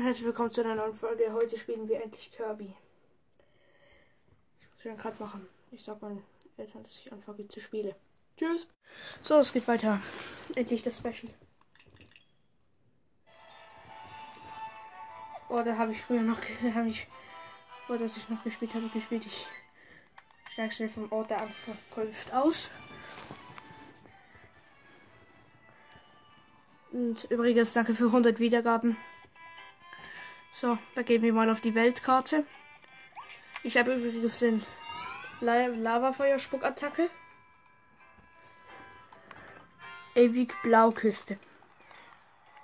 und 0.00 0.06
herzlich 0.06 0.24
willkommen 0.24 0.50
zu 0.50 0.62
einer 0.62 0.76
neuen 0.76 0.94
Folge. 0.94 1.30
Heute 1.30 1.58
spielen 1.58 1.86
wir 1.86 2.02
endlich 2.02 2.32
Kirby. 2.32 2.74
Ich 4.58 4.66
muss 4.72 4.84
ja 4.84 4.94
gerade 4.94 5.22
machen. 5.22 5.46
Ich 5.72 5.84
sag 5.84 6.00
meinen 6.00 6.24
Eltern, 6.56 6.82
dass 6.82 6.96
ich 6.96 7.12
anfange 7.12 7.46
zu 7.48 7.60
spielen. 7.60 7.94
Tschüss. 8.34 8.66
So, 9.20 9.36
es 9.36 9.52
geht 9.52 9.68
weiter. 9.68 10.00
Endlich 10.54 10.82
das 10.82 10.96
Special. 10.96 11.30
Oh, 15.50 15.60
da 15.62 15.76
habe 15.76 15.92
ich 15.92 16.00
früher 16.00 16.22
noch, 16.22 16.40
habe 16.74 16.88
ich, 16.88 17.06
vor 17.86 17.98
dass 17.98 18.16
ich 18.16 18.26
noch 18.30 18.42
gespielt 18.42 18.74
habe, 18.74 18.88
gespielt. 18.88 19.26
Ich 19.26 19.46
steige 20.50 20.72
schnell 20.72 20.88
vom 20.88 21.12
Ort 21.12 21.28
der 21.28 21.42
Ankunft 21.42 22.32
aus. 22.32 22.70
Und 26.90 27.24
übrigens 27.24 27.74
danke 27.74 27.92
für 27.92 28.06
100 28.06 28.38
Wiedergaben. 28.38 28.96
So, 30.52 30.78
da 30.94 31.02
gehen 31.02 31.22
wir 31.22 31.32
mal 31.32 31.48
auf 31.48 31.60
die 31.60 31.74
Weltkarte. 31.74 32.44
Ich 33.62 33.76
habe 33.76 33.94
übrigens 33.94 34.40
den 34.40 34.62
La 35.40 35.66
Lavafeuerspuckattacke. 35.66 37.08
Ewig 40.14 40.52
Blauküste. 40.62 41.38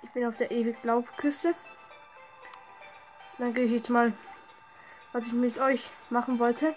Ich 0.03 0.09
bin 0.11 0.25
auf 0.25 0.37
der 0.37 0.51
ewig 0.51 0.81
Blauküste. 0.81 1.55
Dann 3.37 3.53
gehe 3.53 3.65
ich 3.65 3.71
jetzt 3.71 3.89
mal, 3.89 4.13
was 5.13 5.27
ich 5.27 5.33
mit 5.33 5.57
euch 5.57 5.89
machen 6.09 6.39
wollte, 6.39 6.75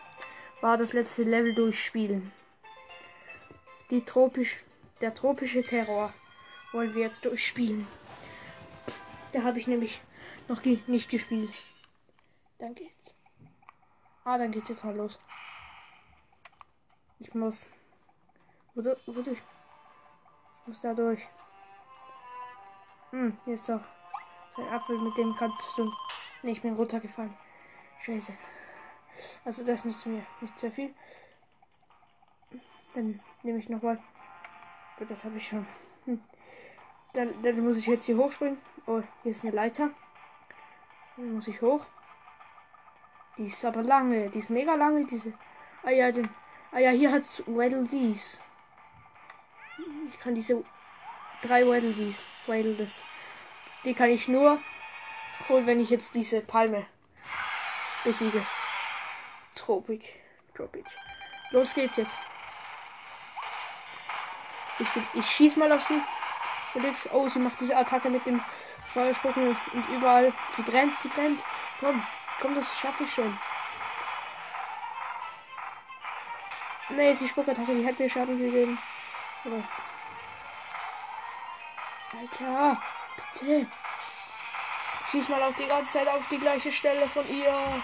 war 0.61 0.77
das 0.77 0.93
letzte 0.93 1.25
Level 1.25 1.55
durchspielen. 1.55 2.33
Die 3.91 4.05
tropisch, 4.05 4.59
der 5.01 5.15
tropische 5.15 5.65
Terror 5.65 6.13
wollen 6.73 6.95
wir 6.95 7.03
jetzt 7.03 7.25
durchspielen. 7.25 7.87
Da 9.33 9.43
habe 9.43 9.59
ich 9.59 9.67
nämlich 9.67 10.01
noch 10.49 10.63
ge 10.63 10.79
nicht 10.87 11.09
gespielt. 11.09 11.53
Dann 12.59 12.75
geht's. 12.75 13.15
Ah, 14.25 14.39
dann 14.39 14.51
geht's 14.51 14.69
jetzt 14.69 14.85
mal 14.85 14.95
los. 14.95 15.19
Ich 17.19 17.35
muss. 17.35 17.69
Wo, 18.75 18.83
wodurch? 19.07 19.39
Ich 19.39 20.67
muss 20.67 20.81
da 20.81 20.95
durch. 20.95 21.29
Hm, 23.11 23.37
ist 23.47 23.69
doch 23.69 23.81
so 24.57 24.63
ein 24.63 24.69
Apfel, 24.69 24.99
mit 24.99 25.17
dem 25.17 25.35
kannst 25.37 25.77
du. 25.77 25.93
Ne, 26.43 26.53
ich 26.53 26.63
bin 26.63 26.75
runtergefallen. 26.75 27.37
Scheiße. 28.01 28.33
Also 29.45 29.65
das 29.65 29.85
nützt 29.85 30.07
mir 30.07 30.25
nicht 30.41 30.59
sehr 30.59 30.71
viel. 30.71 30.95
Dann 32.95 33.21
nehme 33.43 33.59
ich 33.59 33.69
nochmal. 33.69 33.99
Das 35.09 35.25
habe 35.25 35.37
ich 35.37 35.49
schon. 35.49 35.67
Hm. 36.05 36.23
Dann, 37.13 37.43
dann 37.43 37.65
muss 37.65 37.79
ich 37.79 37.87
jetzt 37.87 38.05
hier 38.05 38.17
hochspringen. 38.17 38.59
Oh, 38.87 39.03
hier 39.23 39.33
ist 39.33 39.45
eine 39.45 39.53
Leiter. 39.53 39.91
Muss 41.21 41.49
ich 41.49 41.61
hoch. 41.61 41.87
Die 43.37 43.45
ist 43.45 43.65
aber 43.65 43.83
lange. 43.83 44.31
Die 44.31 44.39
ist 44.39 44.51
mega 44.51 44.75
lange, 44.75 45.07
diese. 45.07 45.33
Ah 45.83 45.91
ja, 45.91 46.11
den. 46.11 46.29
Ah 46.73 46.79
ja, 46.79 46.91
hier 46.91 47.13
hat's 47.13 47.43
Waddle 47.47 47.87
Dees. 47.87 48.41
Ich 50.09 50.19
kann 50.21 50.35
diese 50.35 50.65
drei 51.43 51.67
Waddle 51.67 51.93
Dees. 51.93 52.25
Waddle 52.47 52.75
das. 52.75 53.05
Die 53.85 53.95
kann 53.95 54.11
ich 54.11 54.29
nur 54.29 54.59
holen, 55.49 55.67
wenn 55.67 55.81
ich 55.81 55.91
jetzt 55.91 56.15
diese 56.15 56.41
Palme 56.41 56.87
besiege. 58.05 58.45
Tropik. 59.55 60.21
Tropik. 60.55 60.87
Los 61.51 61.75
geht's 61.75 61.97
jetzt. 61.97 62.17
Ich, 64.79 64.89
ich 65.15 65.27
schieß 65.27 65.57
mal 65.57 65.71
auf 65.73 65.83
sie. 65.83 66.01
Und 66.75 66.85
jetzt, 66.85 67.09
oh, 67.13 67.29
sie 67.29 67.39
macht 67.39 67.61
diese 67.61 67.77
Attacke 67.77 68.11
mit 68.11 68.25
dem 68.27 68.41
Feuerspucken 68.85 69.57
und 69.73 69.89
überall. 69.89 70.33
Sie 70.51 70.63
brennt, 70.63 70.99
sie 70.99 71.09
brennt. 71.09 71.45
Komm, 71.81 72.03
komm, 72.41 72.55
das 72.55 72.79
schaffe 72.79 73.05
ich 73.05 73.13
schon. 73.13 73.39
Nee, 76.91 77.13
sie 77.13 77.29
Spuckattacke, 77.29 77.75
die 77.75 77.87
hat 77.87 77.99
mir 77.99 78.11
Schaden 78.11 78.39
gegeben. 78.39 78.79
Alter, 82.19 82.83
bitte. 83.17 83.67
Schieß 85.11 85.29
mal 85.29 85.43
auch 85.43 85.55
die 85.55 85.67
ganze 85.67 85.99
Zeit 85.99 86.09
auf 86.09 86.27
die 86.29 86.39
gleiche 86.39 86.71
Stelle 86.71 87.09
von 87.09 87.29
ihr. 87.29 87.83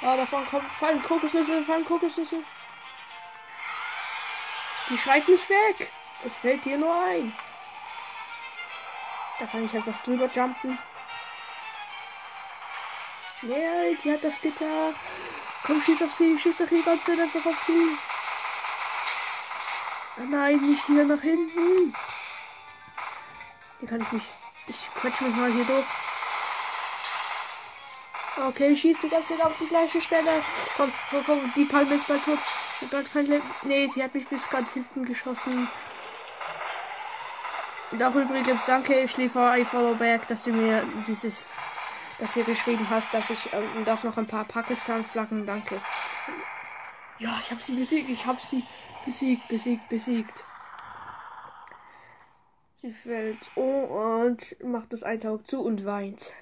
Ja, 0.00 0.16
davon 0.16 0.46
kommt, 0.46 0.70
fallen 0.70 1.02
Kokosnüsse, 1.02 1.62
fallen 1.62 1.84
Kokosnüsse. 1.84 2.42
Die 4.88 4.98
schreit 4.98 5.28
mich 5.28 5.48
weg. 5.48 5.90
Es 6.24 6.38
fällt 6.38 6.64
dir 6.64 6.78
nur 6.78 6.94
ein. 7.04 7.32
Da 9.38 9.46
kann 9.46 9.64
ich 9.64 9.74
einfach 9.74 10.02
drüber 10.02 10.26
jumpen. 10.26 10.78
Nee, 13.42 13.96
sie 13.98 14.12
hat 14.12 14.24
das 14.24 14.40
Gitter. 14.40 14.94
Komm, 15.64 15.80
schieß 15.80 16.02
auf 16.02 16.12
sie, 16.12 16.38
schieß 16.38 16.58
doch 16.58 16.68
die 16.68 16.82
ganze 16.82 17.12
Zeit 17.12 17.20
einfach 17.20 17.46
auf 17.46 17.62
sie. 17.64 17.96
Oh 20.18 20.24
nein, 20.28 20.60
nicht 20.60 20.84
hier 20.86 21.04
nach 21.04 21.20
hinten. 21.20 21.94
Hier 23.78 23.88
kann 23.88 24.00
ich 24.00 24.12
mich. 24.12 24.24
Ich 24.66 24.90
quetsche 24.94 25.24
mich 25.24 25.36
mal 25.36 25.52
hier 25.52 25.64
durch. 25.64 25.86
Okay, 28.48 28.74
schießt 28.74 29.02
die 29.02 29.08
ganze 29.08 29.36
Zeit 29.36 29.46
auf 29.46 29.56
die 29.56 29.66
gleiche 29.66 30.00
Stelle. 30.00 30.42
Komm, 30.76 30.92
komm, 31.10 31.24
komm, 31.24 31.52
die 31.54 31.64
Palme 31.64 31.94
ist 31.94 32.06
bald 32.06 32.24
tot. 32.24 32.38
Ich 32.80 32.92
hat 32.92 33.12
kein 33.12 33.26
Leben. 33.26 33.48
Nee, 33.62 33.86
sie 33.88 34.02
hat 34.02 34.14
mich 34.14 34.28
bis 34.28 34.48
ganz 34.50 34.72
hinten 34.72 35.04
geschossen. 35.04 35.68
Und 37.90 38.02
auch 38.02 38.14
übrigens 38.14 38.66
danke, 38.66 39.08
Schläfer 39.08 39.56
I 39.56 39.64
Follow 39.64 39.94
Back, 39.94 40.28
dass 40.28 40.42
du 40.42 40.52
mir 40.52 40.86
dieses, 41.06 41.50
das 42.18 42.34
hier 42.34 42.44
geschrieben 42.44 42.88
hast, 42.90 43.14
dass 43.14 43.30
ich 43.30 43.52
ähm, 43.52 43.64
und 43.78 43.88
auch 43.88 44.02
noch 44.02 44.18
ein 44.18 44.26
paar 44.26 44.44
Pakistan-Flaggen, 44.44 45.46
danke. 45.46 45.80
Ja, 47.18 47.38
ich 47.42 47.50
habe 47.50 47.62
sie 47.62 47.74
besiegt, 47.74 48.10
ich 48.10 48.26
habe 48.26 48.40
sie 48.40 48.64
besiegt, 49.06 49.48
besiegt, 49.48 49.88
besiegt. 49.88 50.44
Sie 52.82 52.92
fällt 52.92 53.50
oh, 53.56 54.20
und 54.22 54.62
macht 54.62 54.92
das 54.92 55.02
Eintauch 55.02 55.42
zu 55.44 55.62
und 55.62 55.84
weint. 55.84 56.32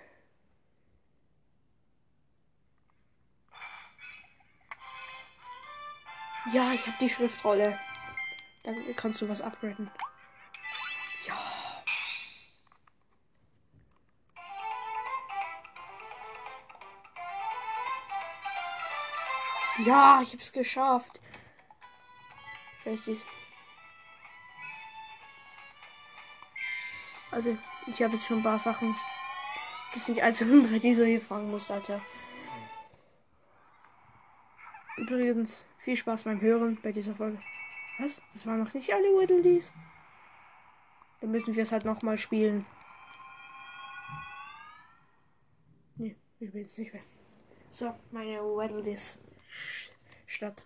Ja, 6.52 6.72
ich 6.74 6.86
habe 6.86 6.96
die 7.00 7.08
Schriftrolle. 7.08 7.78
Dann 8.64 8.76
kannst 8.96 9.20
du 9.20 9.28
was 9.28 9.40
upgraden. 9.40 9.90
Ja, 19.78 20.20
ich 20.22 20.32
habe 20.32 20.42
es 20.42 20.53
geschafft. 20.53 21.20
Also, 27.31 27.59
ich 27.87 28.03
habe 28.03 28.14
jetzt 28.14 28.26
schon 28.26 28.38
ein 28.38 28.42
paar 28.42 28.59
Sachen. 28.59 28.94
Das 29.92 30.06
sind 30.06 30.16
die 30.16 30.22
einzelnen 30.22 30.66
drei, 30.69 30.78
die 30.78 30.94
so 30.94 31.04
hier 31.04 31.20
fangen 31.20 31.50
muss, 31.50 31.70
Alter. 31.70 32.00
Übrigens, 34.97 35.66
viel 35.78 35.97
Spaß 35.97 36.25
beim 36.25 36.41
Hören 36.41 36.78
bei 36.82 36.93
dieser 36.93 37.14
Folge. 37.14 37.38
Was? 37.98 38.22
Das 38.32 38.47
waren 38.47 38.62
noch 38.62 38.72
nicht 38.72 38.93
alle 38.93 39.08
Whittleys? 39.08 39.70
Dann 41.20 41.31
müssen 41.31 41.54
wir 41.54 41.62
es 41.62 41.72
halt 41.72 41.84
nochmal 41.84 42.16
spielen. 42.16 42.64
Nee, 45.97 46.16
ich 46.41 46.53
will 46.54 46.62
jetzt 46.62 46.78
nicht 46.78 46.93
mehr. 46.93 47.03
So, 47.69 47.94
meine 48.10 48.41
Whittleys. 48.41 49.19
Stadt. 50.26 50.64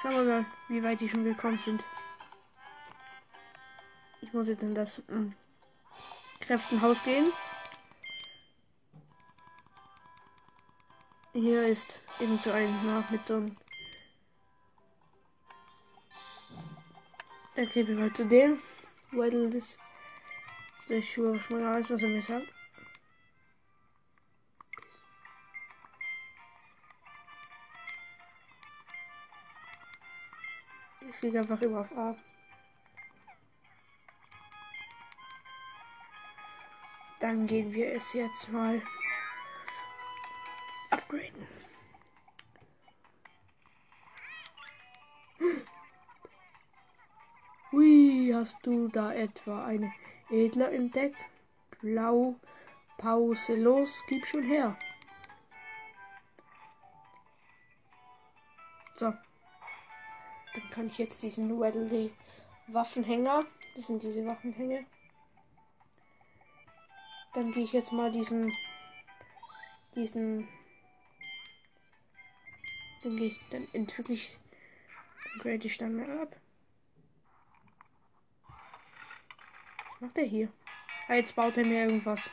Schauen 0.00 0.12
wir 0.12 0.24
mal, 0.24 0.46
wie 0.68 0.82
weit 0.82 1.00
die 1.00 1.08
schon 1.08 1.24
gekommen 1.24 1.58
sind. 1.58 1.82
Ich 4.20 4.32
muss 4.32 4.48
jetzt 4.48 4.62
in 4.62 4.74
das 4.74 5.02
ähm, 5.08 5.34
Kräftenhaus 6.40 7.02
gehen. 7.02 7.28
Hier 11.32 11.66
ist 11.66 12.00
eben 12.20 12.38
so 12.38 12.50
ein, 12.52 12.74
na, 12.86 13.04
mit 13.10 13.24
so 13.24 13.36
einem. 13.36 13.56
Dann 17.54 17.68
gehen 17.68 17.86
wir 17.86 17.96
mal 17.96 18.12
zu 18.12 18.26
dem. 18.26 18.58
Weil 19.12 19.50
das. 19.50 19.78
Ich 20.88 21.16
höre 21.16 21.40
schon 21.40 21.60
mal 21.60 21.74
alles, 21.74 21.90
was 21.90 22.02
er 22.02 22.08
mir 22.08 22.22
sagt. 22.22 22.46
Klicke 31.18 31.38
einfach 31.38 31.60
immer 31.62 31.80
auf 31.80 31.96
A. 31.96 32.16
Dann 37.20 37.46
gehen 37.46 37.72
wir 37.72 37.92
es 37.94 38.12
jetzt 38.12 38.52
mal 38.52 38.80
upgraden. 40.90 41.46
Hui, 47.72 48.30
hast 48.32 48.64
du 48.64 48.88
da 48.88 49.12
etwa 49.12 49.66
eine 49.66 49.92
Edler 50.30 50.72
entdeckt? 50.72 51.24
Blau 51.80 52.36
Pause, 52.98 53.54
los, 53.54 54.04
gib 54.08 54.26
schon 54.26 54.42
her. 54.42 54.76
Dann 60.54 60.70
kann 60.70 60.86
ich 60.88 60.98
jetzt 60.98 61.22
diesen 61.22 61.60
Wedley 61.60 62.12
Waffenhänger. 62.68 63.44
Das 63.74 63.86
sind 63.86 64.02
diese 64.02 64.26
Waffenhänge. 64.26 64.84
Dann 67.34 67.52
gehe 67.52 67.64
ich 67.64 67.72
jetzt 67.72 67.92
mal 67.92 68.10
diesen. 68.10 68.52
Diesen. 69.94 70.48
Dann 73.02 73.16
gehe 73.16 73.28
ich. 73.28 73.40
Dann 73.50 73.68
entwickle 73.72 74.14
ich. 74.14 74.38
Dann 75.24 75.38
grade 75.40 75.66
ich 75.66 75.78
dann 75.78 75.94
mal 75.94 76.22
ab. 76.22 76.36
Was 79.92 80.00
macht 80.00 80.18
er 80.18 80.24
hier? 80.24 80.52
Ah, 81.08 81.14
jetzt 81.14 81.34
baut 81.34 81.56
er 81.56 81.64
mir 81.64 81.84
irgendwas. 81.84 82.30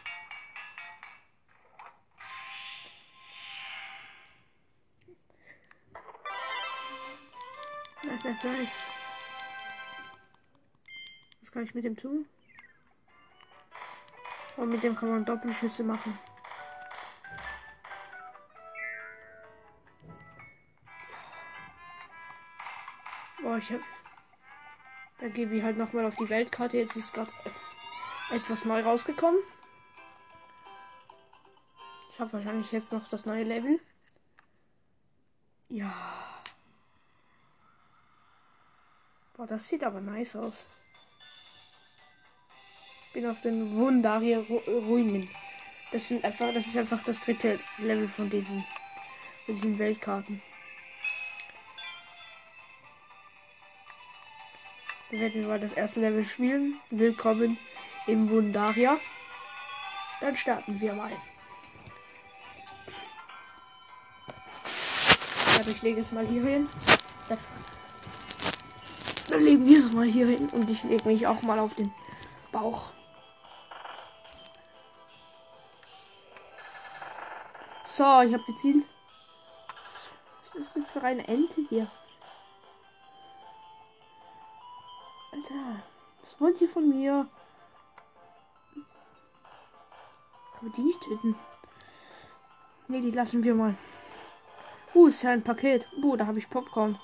Nice. 8.46 8.84
Was 11.42 11.52
kann 11.52 11.64
ich 11.64 11.74
mit 11.74 11.84
dem 11.84 11.98
tun? 11.98 12.28
Und 14.56 14.70
mit 14.70 14.84
dem 14.84 14.96
kann 14.96 15.10
man 15.10 15.26
Doppelschüsse 15.26 15.84
machen. 15.84 16.16
Boah, 23.42 23.58
ich 23.58 23.72
hab. 23.72 23.82
Dann 25.20 25.34
gebe 25.34 25.56
ich 25.56 25.64
halt 25.64 25.78
nochmal 25.78 26.06
auf 26.06 26.16
die 26.16 26.30
Weltkarte. 26.30 26.78
Jetzt 26.78 26.96
ist 26.96 27.16
gerade 27.16 27.32
etwas 28.30 28.64
neu 28.64 28.84
rausgekommen. 28.84 29.42
Ich 32.12 32.20
habe 32.20 32.34
wahrscheinlich 32.34 32.72
jetzt 32.72 32.94
noch 32.94 33.08
das 33.08 33.26
neue 33.26 33.44
Level. 33.44 33.80
Ja. 35.68 36.25
Boah, 39.38 39.48
das 39.48 39.68
sieht 39.68 39.84
aber 39.84 40.00
nice 40.00 40.38
aus. 40.38 40.66
Bin 43.14 43.28
auf 43.28 43.42
den 43.42 43.76
Wundaria 43.76 44.40
Ruinen. 44.40 45.30
Das 45.92 46.08
sind 46.08 46.24
einfach, 46.24 46.54
das 46.54 46.68
ist 46.68 46.78
einfach 46.78 47.04
das 47.04 47.20
dritte 47.20 47.60
Level 47.78 48.08
von 48.08 48.30
denen, 48.30 48.66
von 49.46 49.56
diesen 49.56 49.78
Weltkarten. 49.78 50.42
Dann 55.12 55.20
werden 55.20 55.42
wir 55.42 55.48
mal 55.50 55.60
das 55.60 55.74
erste 55.74 56.00
Level 56.00 56.26
spielen. 56.26 56.80
Willkommen 56.90 57.58
im 58.08 58.30
Wundaria. 58.30 58.98
Dann 60.22 60.38
starten 60.38 60.80
wir 60.80 60.94
mal. 60.94 61.12
Also 65.58 65.72
ich 65.72 65.82
lege 65.82 66.00
es 66.00 66.14
mal 66.14 66.26
hier 66.26 66.44
hin. 66.44 66.70
Dann 69.28 69.44
legen 69.44 69.66
wir 69.66 69.78
es 69.78 69.92
mal 69.92 70.06
hier 70.06 70.28
hin 70.28 70.50
und 70.50 70.70
ich 70.70 70.84
lege 70.84 71.08
mich 71.08 71.26
auch 71.26 71.42
mal 71.42 71.60
auf 71.60 71.74
den 71.74 71.94
Bauch. 72.52 72.90
So, 77.86 78.04
ich 78.04 78.34
habe 78.34 78.44
gezielt. 78.46 78.86
Was 80.44 80.56
ist 80.56 80.76
das 80.76 80.84
für 80.92 81.02
eine 81.02 81.28
Ente 81.28 81.62
hier? 81.70 81.90
Alter, 85.32 85.82
was 86.22 86.40
wollt 86.40 86.62
ihr 86.62 86.70
von 86.70 86.90
mir? 86.90 87.28
Man 90.62 90.74
die 90.74 90.82
nicht 90.82 91.02
töten? 91.02 91.36
Ne, 92.88 93.02
die 93.02 93.12
lassen 93.12 93.44
wir 93.44 93.56
mal. 93.56 93.76
Uh, 94.94 95.08
ist 95.08 95.24
ja 95.24 95.32
ein 95.32 95.44
Paket. 95.44 95.88
Uh, 96.02 96.16
da 96.16 96.26
habe 96.26 96.40
ich 96.40 96.50
Popcorn. 96.50 96.98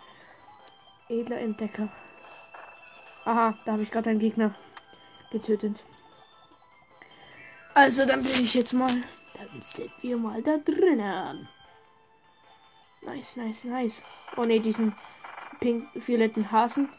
Edler 1.09 1.39
Entdecker. 1.39 1.89
Aha, 3.25 3.57
da 3.65 3.73
habe 3.73 3.83
ich 3.83 3.91
gerade 3.91 4.09
einen 4.09 4.19
Gegner 4.19 4.53
getötet. 5.31 5.83
Also, 7.73 8.05
dann 8.05 8.23
bin 8.23 8.31
ich 8.31 8.53
jetzt 8.53 8.73
mal. 8.73 8.91
Dann 9.35 9.61
sind 9.61 9.91
wir 10.01 10.17
mal 10.17 10.41
da 10.41 10.57
drinnen. 10.57 11.47
Nice, 13.01 13.35
nice, 13.35 13.63
nice. 13.63 14.03
Oh 14.37 14.43
ne, 14.43 14.59
diesen 14.59 14.95
pink 15.59 15.87
violetten 15.95 16.51
Hasen. 16.51 16.89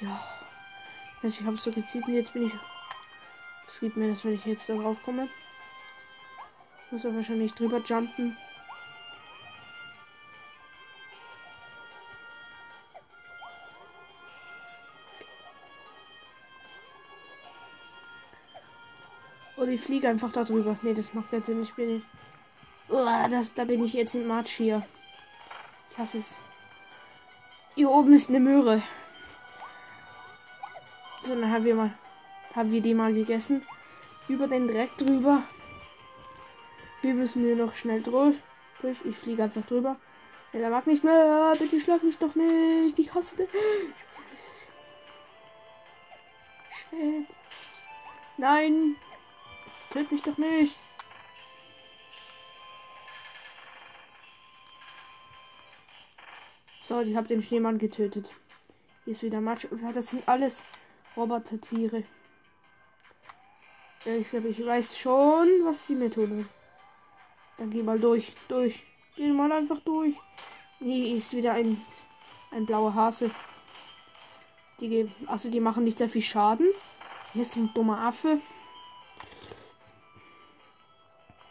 Ja. 0.00 0.22
Also 1.22 1.40
ich 1.40 1.46
habe 1.46 1.56
so 1.56 1.70
gezielt 1.72 2.06
und 2.06 2.14
jetzt 2.14 2.32
bin 2.32 2.46
ich. 2.46 2.52
Was 3.66 3.80
gibt 3.80 3.96
mir 3.96 4.10
das, 4.10 4.24
wenn 4.24 4.34
ich 4.34 4.44
jetzt 4.44 4.68
da 4.68 4.74
drauf 4.74 5.02
komme? 5.02 5.28
Muss 6.90 7.04
er 7.04 7.14
wahrscheinlich 7.14 7.52
drüber 7.54 7.80
jumpen. 7.80 8.36
Oder 19.58 19.72
ich 19.72 19.80
fliege 19.80 20.08
einfach 20.08 20.30
da 20.30 20.44
drüber. 20.44 20.76
Ne, 20.82 20.94
das 20.94 21.14
macht 21.14 21.30
keinen 21.30 21.42
Sinn. 21.42 21.62
Ich 21.62 21.74
bin. 21.74 22.04
Uah, 22.88 23.28
das, 23.28 23.52
da 23.54 23.64
bin 23.64 23.84
ich 23.84 23.92
jetzt 23.92 24.14
in 24.14 24.26
March 24.26 24.50
hier. 24.52 24.86
Ich 25.90 25.98
hasse 25.98 26.18
es. 26.18 26.38
Hier 27.74 27.90
oben 27.90 28.12
ist 28.12 28.30
eine 28.30 28.40
Möhre. 28.40 28.82
So, 31.22 31.34
dann 31.34 31.50
haben 31.50 31.64
wir 31.64 31.74
mal. 31.74 31.92
Haben 32.54 32.70
wir 32.70 32.80
die 32.80 32.94
mal 32.94 33.12
gegessen. 33.12 33.66
Über 34.28 34.46
den 34.46 34.68
Dreck 34.68 34.96
drüber. 34.96 35.42
Wir 37.02 37.14
müssen 37.14 37.42
hier 37.42 37.56
noch 37.56 37.74
schnell 37.74 38.00
durch. 38.02 38.36
Ich 39.04 39.16
fliege 39.16 39.42
einfach 39.42 39.66
drüber. 39.66 39.96
Ja, 40.52 40.60
der 40.60 40.70
mag 40.70 40.86
nicht 40.86 41.02
mehr. 41.02 41.56
Bitte 41.58 41.80
schlag 41.80 42.04
mich 42.04 42.18
doch 42.18 42.34
nicht. 42.36 42.96
Ich 42.98 43.12
hasse 43.12 43.36
den. 43.36 43.48
Shit. 46.70 47.26
Nein. 48.36 48.96
Töt 49.90 50.12
mich 50.12 50.22
doch 50.22 50.36
nicht. 50.36 50.78
So, 56.82 57.00
ich 57.00 57.16
habe 57.16 57.28
den 57.28 57.42
Schneemann 57.42 57.78
getötet. 57.78 58.32
Hier 59.04 59.12
ist 59.12 59.22
wieder 59.22 59.40
Matsch. 59.40 59.66
Das 59.92 60.08
sind 60.08 60.26
alles 60.28 60.64
Roboter-Tiere. 61.16 62.04
Ich 64.04 64.30
glaube, 64.30 64.48
ich 64.48 64.64
weiß 64.64 64.98
schon, 64.98 65.48
was 65.64 65.86
sie 65.86 65.94
mir 65.94 66.10
tun. 66.10 66.48
Dann 67.58 67.70
geh 67.70 67.82
mal 67.82 67.98
durch. 67.98 68.32
Durch. 68.48 68.82
Geh 69.16 69.28
mal 69.32 69.52
einfach 69.52 69.80
durch. 69.80 70.14
Hier 70.78 71.16
ist 71.16 71.34
wieder 71.34 71.52
ein, 71.52 71.80
ein 72.52 72.64
blauer 72.64 72.94
Hase. 72.94 73.30
Die, 74.80 75.10
also 75.26 75.50
die 75.50 75.60
machen 75.60 75.84
nicht 75.84 75.98
sehr 75.98 76.08
viel 76.08 76.22
Schaden. 76.22 76.68
Hier 77.32 77.42
ist 77.42 77.56
ein 77.56 77.72
dummer 77.74 78.00
Affe. 78.00 78.40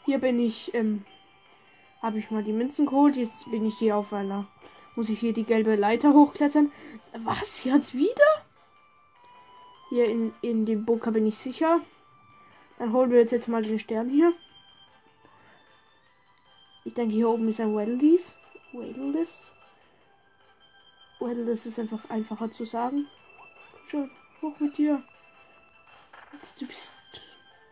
Hier 0.08 0.20
bin 0.20 0.40
ich, 0.40 0.74
ähm, 0.74 1.04
habe 2.02 2.18
ich 2.18 2.32
mal 2.32 2.42
die 2.42 2.54
Münzen 2.54 2.86
geholt. 2.86 3.18
Jetzt 3.18 3.52
bin 3.52 3.66
ich 3.66 3.78
hier 3.78 3.98
auf 3.98 4.14
einer. 4.14 4.48
Muss 4.96 5.10
ich 5.10 5.20
hier 5.20 5.34
die 5.34 5.44
gelbe 5.44 5.76
Leiter 5.76 6.14
hochklettern? 6.14 6.72
Was? 7.18 7.66
Jetzt 7.66 7.94
wieder? 7.94 8.46
Hier 9.90 10.06
in, 10.06 10.34
in 10.42 10.66
dem 10.66 10.86
Bunker 10.86 11.12
bin 11.12 11.28
ich 11.28 11.38
sicher. 11.38 11.82
Dann 12.80 12.94
holen 12.94 13.12
wir 13.12 13.20
jetzt, 13.20 13.32
jetzt 13.32 13.50
mal 13.50 13.62
den 13.62 13.80
Stern 13.80 14.10
hier. 14.10 14.32
Ich 16.86 16.94
denke, 16.94 17.14
hier 17.14 17.30
oben 17.30 17.50
ist 17.50 17.60
ein 17.60 17.76
Weddleys. 17.76 18.38
Weddleys. 18.72 19.52
Weddleys 21.20 21.66
ist 21.66 21.80
einfach 21.80 22.10
einfacher 22.10 22.50
zu 22.50 22.64
sagen. 22.64 23.08
Komm 23.74 23.90
schon, 23.90 24.12
hoch 24.42 24.58
mit 24.62 24.78
dir. 24.78 25.04
Du 26.58 26.66
bist 26.66 26.92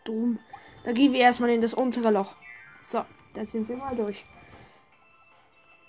dumm. 0.03 0.37
Da 0.85 0.91
gehen 0.91 1.13
wir 1.13 1.19
erstmal 1.19 1.49
in 1.49 1.61
das 1.61 1.73
untere 1.73 2.11
Loch. 2.11 2.35
So, 2.79 3.03
da 3.33 3.43
sind 3.43 3.67
wir 3.67 3.75
mal 3.75 3.95
durch. 3.95 4.23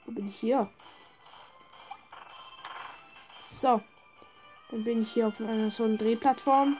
Wo 0.07 0.13
bin 0.13 0.31
ich 0.31 0.41
hier? 0.41 0.71
So. 3.45 3.83
Dann 4.71 4.85
bin 4.85 5.03
ich 5.03 5.13
hier 5.13 5.29
auf 5.29 5.39
einer 5.39 5.71
so 5.71 5.85
einer 5.85 5.99
Drehplattform. 5.99 6.79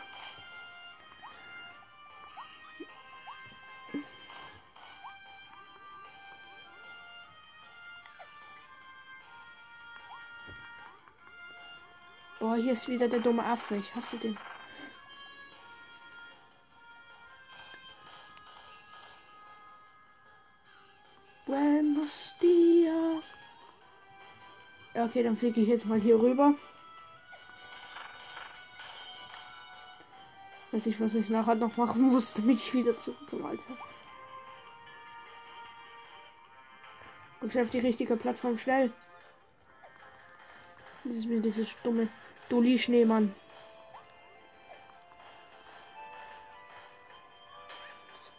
Boah, 12.41 12.57
hier 12.57 12.73
ist 12.73 12.89
wieder 12.89 13.09
der 13.09 13.21
dumme 13.21 13.45
Affe. 13.45 13.77
Ich 13.77 13.95
hasse 13.95 14.17
den. 14.17 14.39
Okay, 25.07 25.23
dann 25.23 25.37
fliege 25.37 25.61
ich 25.61 25.69
jetzt 25.69 25.87
mal 25.87 26.01
hier 26.01 26.21
rüber. 26.21 26.55
Weiß 30.73 30.87
ich, 30.87 31.01
was 31.01 31.15
ich 31.15 31.31
nachher 31.31 31.55
noch 31.55 31.77
machen 31.77 32.03
muss, 32.03 32.33
damit 32.35 32.57
ich 32.57 32.75
wieder 32.75 32.97
zurückkomme, 32.97 33.49
Alter. 33.49 33.77
Und 37.41 37.57
auf 37.57 37.71
die 37.71 37.79
richtige 37.79 38.17
Plattform 38.17 38.59
schnell. 38.59 38.93
Das 41.05 41.17
ist 41.17 41.27
mir 41.27 41.41
dieses 41.41 41.81
dumme 41.83 42.09
Dulli-Schneemann. 42.49 43.35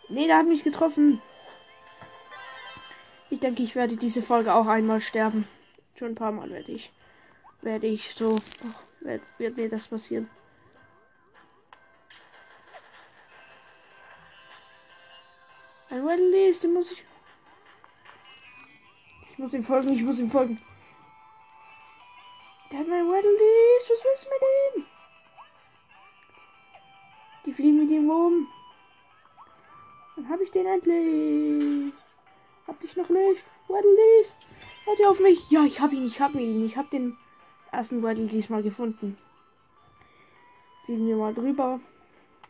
Nee, 0.09 0.27
der 0.27 0.37
hat 0.37 0.47
mich 0.47 0.63
getroffen. 0.63 1.21
Ich 3.29 3.39
denke, 3.39 3.63
ich 3.63 3.75
werde 3.75 3.97
diese 3.97 4.21
Folge 4.21 4.53
auch 4.53 4.67
einmal 4.67 5.01
sterben. 5.01 5.47
Schon 5.97 6.09
ein 6.09 6.15
paar 6.15 6.31
Mal 6.31 6.49
werde 6.51 6.71
ich. 6.71 6.91
Werde 7.61 7.87
ich 7.87 8.13
so. 8.13 8.35
Oh, 8.35 9.05
wird, 9.05 9.21
wird 9.39 9.57
mir 9.57 9.67
das 9.67 9.87
passieren. 9.87 10.29
Ein 15.89 16.05
Weddle 16.05 16.53
den 16.53 16.73
muss 16.73 16.91
ich. 16.91 17.03
Ich 19.31 19.37
muss 19.39 19.53
ihm 19.53 19.63
folgen, 19.63 19.93
ich 19.93 20.03
muss 20.03 20.19
ihm 20.19 20.29
folgen. 20.29 20.61
Der 22.71 22.79
hat 22.79 22.87
mein 22.87 23.09
Weddle 23.09 23.29
Was 23.89 24.03
willst 24.03 24.25
du 24.25 24.29
mit 24.29 24.41
ihm? 24.75 24.85
Die 27.45 27.53
fliegen 27.53 27.79
mit 27.79 27.89
ihm 27.89 28.09
rum. 28.09 28.47
Dann 30.15 30.29
habe 30.29 30.43
ich 30.43 30.51
den 30.51 30.67
endlich. 30.67 31.93
Hab 32.67 32.79
dich 32.81 32.95
noch 32.95 33.09
nicht. 33.09 33.43
Waddle 33.67 33.95
Warte 34.87 35.09
auf 35.09 35.19
mich. 35.19 35.41
Ja, 35.49 35.65
ich 35.65 35.81
hab 35.81 35.91
ihn, 35.91 36.07
ich 36.07 36.21
hab 36.21 36.33
ihn. 36.35 36.65
Ich 36.65 36.77
hab 36.77 36.89
den 36.89 37.17
ersten 37.73 38.01
Waddle 38.01 38.25
diesmal 38.25 38.63
gefunden. 38.63 39.17
Fliegen 40.85 41.07
wir 41.07 41.17
mal 41.17 41.33
drüber. 41.33 41.81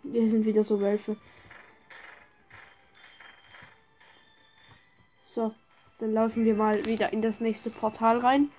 Wir 0.03 0.29
sind 0.29 0.45
wieder 0.45 0.63
so 0.63 0.79
Wölfe. 0.79 1.17
So, 5.25 5.55
dann 5.97 6.13
laufen 6.13 6.45
wir 6.45 6.53
mal 6.53 6.85
wieder 6.85 7.11
in 7.11 7.23
das 7.23 7.39
nächste 7.39 7.71
Portal 7.71 8.19
rein. 8.19 8.51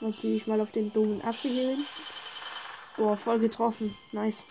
Dann 0.00 0.12
ziehe 0.18 0.36
ich 0.36 0.46
mal 0.46 0.60
auf 0.60 0.70
den 0.70 0.92
dummen 0.92 1.22
Apfel 1.22 1.50
hier 1.50 1.70
hin. 1.70 1.86
Boah, 2.98 3.16
voll 3.16 3.38
getroffen. 3.38 3.96
Nice. 4.12 4.44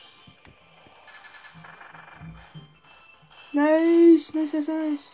Nice, 3.57 4.35
nice, 4.35 4.53
nice, 4.53 4.67
nice. 4.67 5.11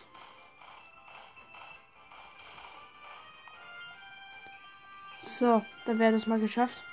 So, 5.22 5.64
dann 5.86 5.98
wäre 5.98 6.12
das 6.12 6.26
mal 6.26 6.38
geschafft. 6.38 6.84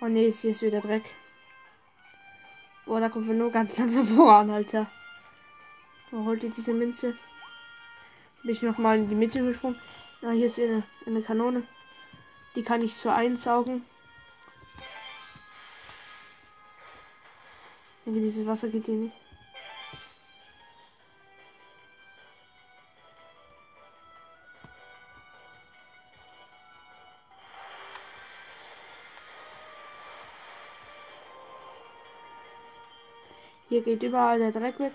Oh 0.00 0.06
ne, 0.06 0.30
hier 0.30 0.52
ist 0.52 0.62
wieder 0.62 0.80
Dreck. 0.80 1.04
Boah, 2.86 3.00
da 3.00 3.10
kommen 3.10 3.28
wir 3.28 3.34
nur 3.34 3.52
ganz 3.52 3.76
langsam 3.78 4.06
voran, 4.06 4.48
Alter. 4.48 4.90
Wo 6.10 6.24
holt 6.24 6.42
ihr 6.42 6.50
diese 6.50 6.72
Münze? 6.72 7.18
Bin 8.40 8.52
ich 8.52 8.62
noch 8.62 8.78
mal 8.78 8.96
in 8.96 9.10
die 9.10 9.14
Mitte 9.14 9.44
gesprungen? 9.44 9.78
Ja, 10.22 10.30
hier 10.30 10.46
ist 10.46 10.58
eine, 10.58 10.84
eine 11.04 11.20
Kanone. 11.20 11.64
Die 12.56 12.62
kann 12.62 12.80
ich 12.80 12.96
so 12.96 13.10
einsaugen. 13.10 13.84
Irgendwie 18.06 18.22
dieses 18.22 18.46
Wasser 18.46 18.68
geht 18.68 18.86
hier 18.86 18.94
nicht. 18.94 19.23
Hier 33.74 33.82
geht 33.82 34.04
überall 34.04 34.38
der 34.38 34.52
Dreck 34.52 34.78
weg. 34.78 34.92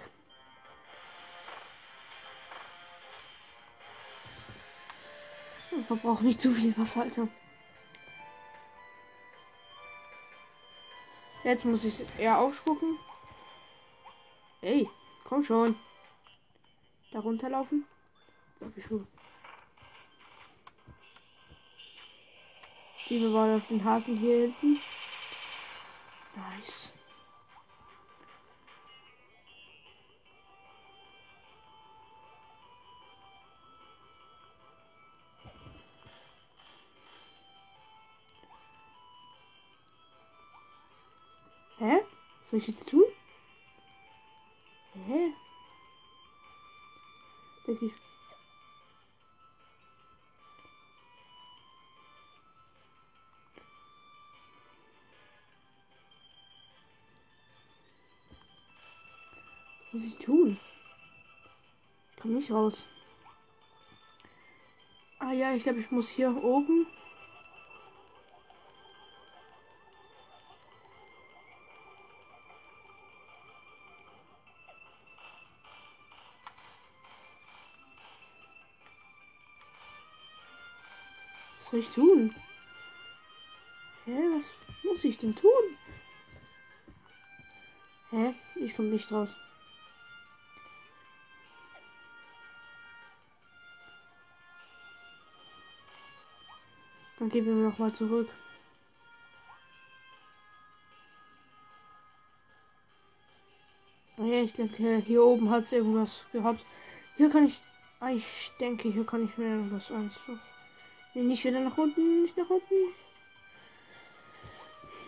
Und 5.71 5.85
verbraucht 5.85 6.21
nicht 6.21 6.39
zu 6.39 6.49
viel 6.49 6.77
Wasser, 6.77 7.01
Alter. 7.01 7.27
Jetzt 11.43 11.65
muss 11.65 11.83
ich 11.83 12.05
eher 12.17 12.37
ausspucken. 12.37 12.97
Ey, 14.61 14.89
komm 15.25 15.43
schon. 15.43 15.77
Da 17.11 17.19
runterlaufen. 17.19 17.85
Sag 18.61 18.77
ich 18.77 18.85
schon. 18.85 19.05
Ziehen 23.03 23.23
wir 23.23 23.29
mal 23.29 23.57
auf 23.57 23.67
den 23.67 23.83
Hafen 23.83 24.15
hier 24.15 24.43
hinten. 24.43 24.79
Nice. 26.33 26.93
Soll 42.49 42.57
ich 42.59 42.67
jetzt 42.67 42.89
tun? 42.89 43.03
Hä? 45.07 45.33
Denke 47.67 47.85
ich. 47.85 47.93
Was 59.91 59.93
muss 59.93 60.03
ich 60.03 60.17
tun? 60.17 60.59
Ich 62.11 62.21
komme 62.21 62.33
nicht 62.35 62.51
raus. 62.51 62.87
Ah 65.19 65.33
ja, 65.33 65.53
ich 65.53 65.63
glaube, 65.63 65.81
ich 65.81 65.91
muss 65.91 66.09
hier 66.09 66.35
oben 66.43 66.87
Was 81.69 81.71
soll 81.71 81.79
ich 81.81 81.89
tun? 81.89 82.35
Hä, 84.05 84.17
was 84.35 84.51
muss 84.83 85.03
ich 85.03 85.19
denn 85.19 85.35
tun? 85.35 85.51
Hä? 88.09 88.33
Ich 88.55 88.75
komme 88.75 88.89
nicht 88.89 89.11
raus. 89.11 89.29
Dann 97.19 97.29
gehen 97.29 97.45
wir 97.45 97.53
noch 97.53 97.77
mal 97.77 97.93
zurück. 97.93 98.29
Ah 104.17 104.23
ja, 104.23 104.41
ich 104.41 104.53
denke, 104.53 104.97
hier 105.05 105.23
oben 105.23 105.51
hat 105.51 105.65
es 105.65 105.71
irgendwas 105.71 106.25
gehabt. 106.31 106.65
Hier 107.15 107.29
kann 107.29 107.45
ich. 107.45 107.61
Ah, 107.99 108.09
ich 108.09 108.51
denke, 108.59 108.89
hier 108.89 109.05
kann 109.05 109.25
ich 109.25 109.37
mir 109.37 109.49
irgendwas 109.49 109.91
anziehen. 109.91 110.39
Nicht 111.13 111.43
wieder 111.43 111.59
nach 111.59 111.77
unten, 111.77 112.23
nicht 112.23 112.37
nach 112.37 112.49
unten. 112.49 112.75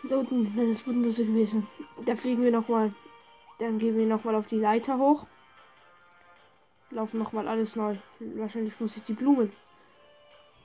Da 0.09 0.17
unten, 0.17 0.55
das 0.55 0.65
ist 0.65 0.85
Bodenlose 0.85 1.25
gewesen. 1.25 1.67
Da 2.05 2.15
fliegen 2.15 2.43
wir 2.43 2.51
nochmal. 2.51 2.93
Dann 3.59 3.77
gehen 3.77 3.97
wir 3.97 4.07
nochmal 4.07 4.35
auf 4.35 4.47
die 4.47 4.59
Leiter 4.59 4.97
hoch. 4.97 5.27
Laufen 6.89 7.19
nochmal 7.19 7.47
alles 7.47 7.75
neu. 7.75 7.95
Wahrscheinlich 8.19 8.79
muss 8.79 8.97
ich 8.97 9.03
die 9.03 9.13
Blumen 9.13 9.53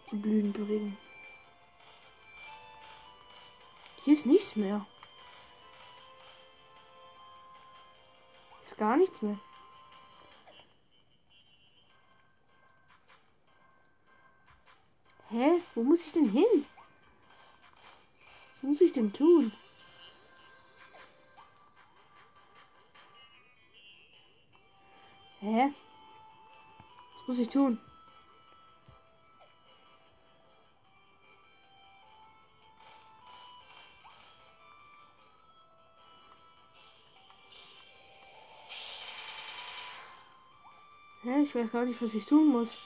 zu 0.09 0.17
blühen 0.17 0.53
bringen. 0.53 0.97
Hier 4.05 4.15
ist 4.15 4.27
nichts 4.27 4.57
mehr. 4.57 4.87
Ist 8.65 8.79
gar 8.79 8.97
nichts 8.97 9.21
mehr. 9.21 9.39
Hä? 15.37 15.61
Wo 15.75 15.83
muss 15.83 16.07
ich 16.07 16.13
denn 16.13 16.31
hin? 16.31 16.65
Was 18.55 18.63
muss 18.63 18.81
ich 18.81 18.93
denn 18.93 19.13
tun? 19.13 19.53
Hä? 25.41 25.75
Was 27.19 27.29
muss 27.29 27.39
ich 27.39 27.51
tun? 27.51 27.79
Hä? 41.25 41.43
Ich 41.43 41.55
weiß 41.55 41.71
gar 41.71 41.85
nicht, 41.85 42.01
was 42.01 42.15
ich 42.15 42.25
tun 42.25 42.49
muss. 42.49 42.79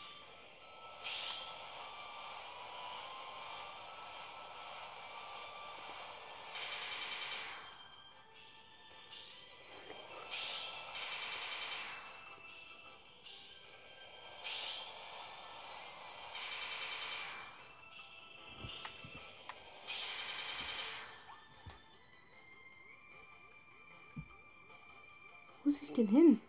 Muss 25.65 25.83
ich 25.83 25.93
denn 25.93 26.09
hin? 26.09 26.41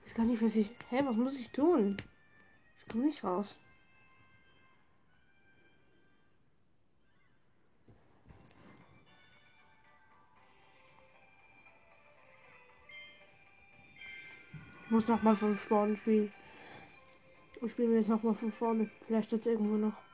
Ich 0.00 0.10
weiß 0.10 0.14
gar 0.14 0.26
nicht, 0.26 0.42
was 0.42 0.56
ich. 0.56 0.70
Hä, 0.90 1.02
was 1.04 1.16
muss 1.16 1.38
ich 1.38 1.50
tun? 1.50 1.96
Ich 2.80 2.92
komme 2.92 3.04
nicht 3.06 3.24
raus. 3.24 3.56
Ich 14.84 14.90
muss 14.90 15.08
nochmal 15.08 15.36
von 15.36 15.56
vorne 15.56 15.96
spielen. 15.96 16.32
Und 17.60 17.70
spielen 17.70 17.90
wir 17.90 17.98
jetzt 17.98 18.08
nochmal 18.08 18.34
von 18.34 18.52
vorne. 18.52 18.90
Vielleicht 19.06 19.32
jetzt 19.32 19.46
irgendwo 19.46 19.76
noch. 19.76 20.11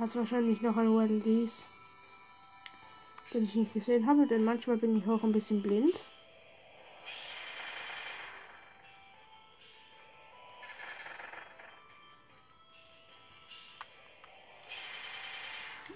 Hat 0.00 0.16
wahrscheinlich 0.16 0.62
noch 0.62 0.78
ein 0.78 0.96
Waddle-Dees. 0.96 1.66
Den 3.34 3.44
ich 3.44 3.54
nicht 3.54 3.74
gesehen 3.74 4.06
habe, 4.06 4.26
denn 4.26 4.44
manchmal 4.44 4.78
bin 4.78 4.96
ich 4.96 5.06
auch 5.06 5.22
ein 5.22 5.32
bisschen 5.32 5.60
blind. 5.60 5.94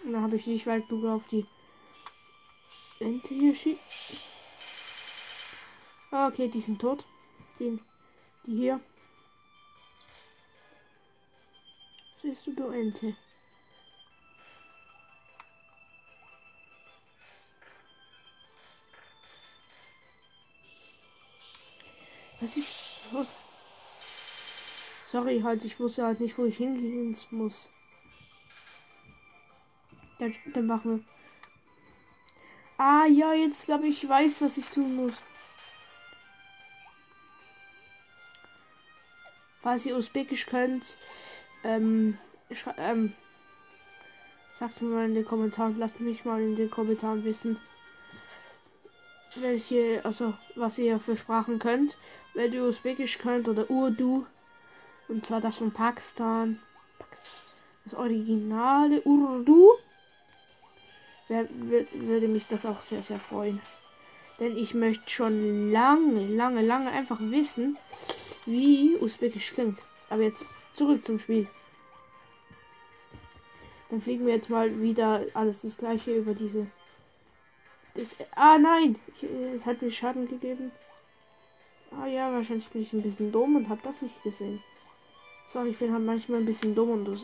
Und 0.05 0.13
dann 0.13 0.23
habe 0.23 0.37
ich 0.37 0.67
weit 0.67 0.85
du 0.91 1.09
auf 1.09 1.27
die 1.29 1.47
Ente 3.01 3.33
hier 3.33 3.55
schießt. 3.55 3.81
Ah, 6.11 6.29
okay, 6.29 6.49
die 6.49 6.61
sind 6.61 6.79
tot. 6.79 7.07
Den, 7.59 7.81
die 8.47 8.55
hier. 8.55 8.81
Siehst 12.21 12.47
du, 12.47 12.53
du 12.53 12.69
Ente. 12.69 13.17
Was 22.45 22.59
ich 22.59 22.69
muss. 23.11 23.35
Sorry, 25.11 25.41
halt, 25.41 25.65
ich 25.65 25.81
wusste 25.81 26.05
halt 26.05 26.21
nicht, 26.21 26.37
wo 26.37 26.45
ich 26.45 26.59
hingehen 26.59 27.17
muss. 27.31 27.71
Dann, 30.19 30.35
dann 30.53 30.67
machen 30.67 30.99
wir. 30.99 31.05
Ah 32.77 33.07
ja, 33.07 33.33
jetzt 33.33 33.65
glaube 33.65 33.87
ich, 33.87 34.07
weiß, 34.07 34.43
was 34.43 34.59
ich 34.59 34.69
tun 34.69 34.95
muss. 34.95 35.15
Falls 39.63 39.87
ihr 39.87 39.97
Usbekisch 39.97 40.45
könnt, 40.45 40.99
ähm, 41.63 42.19
ähm, 42.77 43.15
sagt 44.59 44.83
mir 44.83 44.89
mal 44.91 45.07
in 45.07 45.15
den 45.15 45.25
Kommentaren, 45.25 45.79
lasst 45.79 45.99
mich 45.99 46.27
mal 46.27 46.43
in 46.43 46.57
den 46.57 46.71
Kommentaren 46.71 47.25
wissen, 47.25 47.59
welche, 49.37 50.01
also 50.05 50.35
was 50.55 50.79
ihr 50.79 50.99
für 50.99 51.17
Sprachen 51.17 51.59
könnt. 51.59 51.97
Wenn 52.35 52.53
ihr 52.53 52.65
Usbekisch 52.65 53.19
könnt 53.19 53.49
oder 53.49 53.71
Urdu, 53.71 54.27
und 55.09 55.27
zwar 55.27 55.41
das 55.41 55.59
von 55.59 55.71
Pakistan, 55.71 56.61
das 57.85 57.95
originale 57.95 59.03
Urdu, 59.03 59.73
würde 61.29 62.29
mich 62.29 62.47
das 62.47 62.67
auch 62.67 62.83
sehr, 62.83 63.03
sehr 63.03 63.21
freuen. 63.21 63.61
Denn 64.41 64.57
ich 64.57 64.75
möchte 64.75 65.09
schon 65.11 65.71
lange, 65.71 66.27
lange, 66.27 66.63
lange 66.63 66.91
einfach 66.91 67.21
wissen, 67.21 67.79
wie 68.47 68.97
Usbekisch 68.97 69.53
klingt. 69.53 69.79
Aber 70.11 70.23
jetzt 70.23 70.47
zurück 70.73 71.05
zum 71.05 71.19
Spiel. 71.19 71.47
Dann 73.91 74.01
fliegen 74.01 74.27
wir 74.27 74.35
jetzt 74.35 74.51
mal 74.51 74.83
wieder 74.83 75.25
alles 75.35 75.63
das 75.63 75.77
gleiche 75.77 76.17
über 76.17 76.35
diese. 76.35 76.67
Das, 77.95 78.17
ah 78.35 78.59
nein, 78.59 78.97
ich, 79.07 79.23
es 79.23 79.67
hat 79.67 79.81
mir 79.81 79.91
Schaden 79.91 80.29
gegeben. 80.29 80.73
Ah 81.93 82.07
ja, 82.07 82.33
wahrscheinlich 82.33 82.69
bin 82.71 82.83
ich 82.83 82.93
ein 82.93 83.03
bisschen 83.03 83.31
dumm 83.31 83.55
und 83.55 83.69
habe 83.69 83.81
das 83.85 84.03
nicht 84.03 84.21
gesehen. 84.25 84.63
Sorry, 85.49 85.71
ich 85.71 85.79
bin 85.79 85.93
halt 85.93 86.05
manchmal 86.05 86.41
ein 86.41 86.47
bisschen 86.47 86.75
dumm 86.75 86.91
und 86.91 87.05
du. 87.05 87.17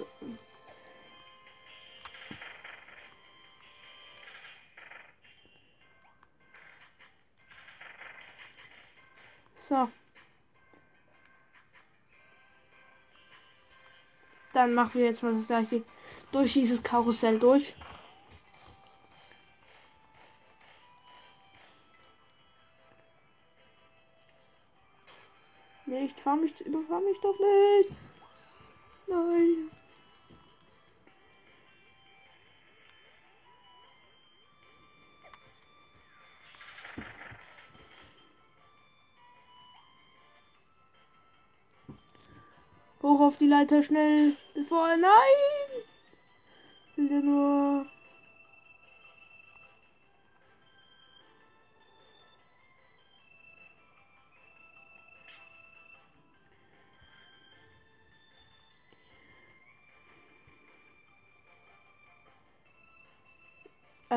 So. 9.57 9.89
Dann 14.53 14.75
machen 14.75 14.95
wir 14.95 15.07
jetzt 15.07 15.23
mal 15.23 15.35
das 15.35 15.47
gleiche 15.47 15.83
durch 16.31 16.53
dieses 16.53 16.83
Karussell 16.83 17.39
durch. 17.39 17.75
Nicht, 26.11 26.21
fahr 26.23 26.35
mich, 26.35 26.61
überfahr 26.63 27.01
mich 27.01 27.17
doch 27.21 27.39
nicht. 27.39 27.91
Nein. 29.07 29.71
Hoch 43.03 43.21
auf 43.21 43.39
die 43.39 43.47
Leiter 43.47 43.83
schnell, 43.85 44.37
bevor. 44.55 44.89
Nein! 44.97 45.11
Will 46.97 47.09
der 47.09 47.21
nur. 47.21 47.70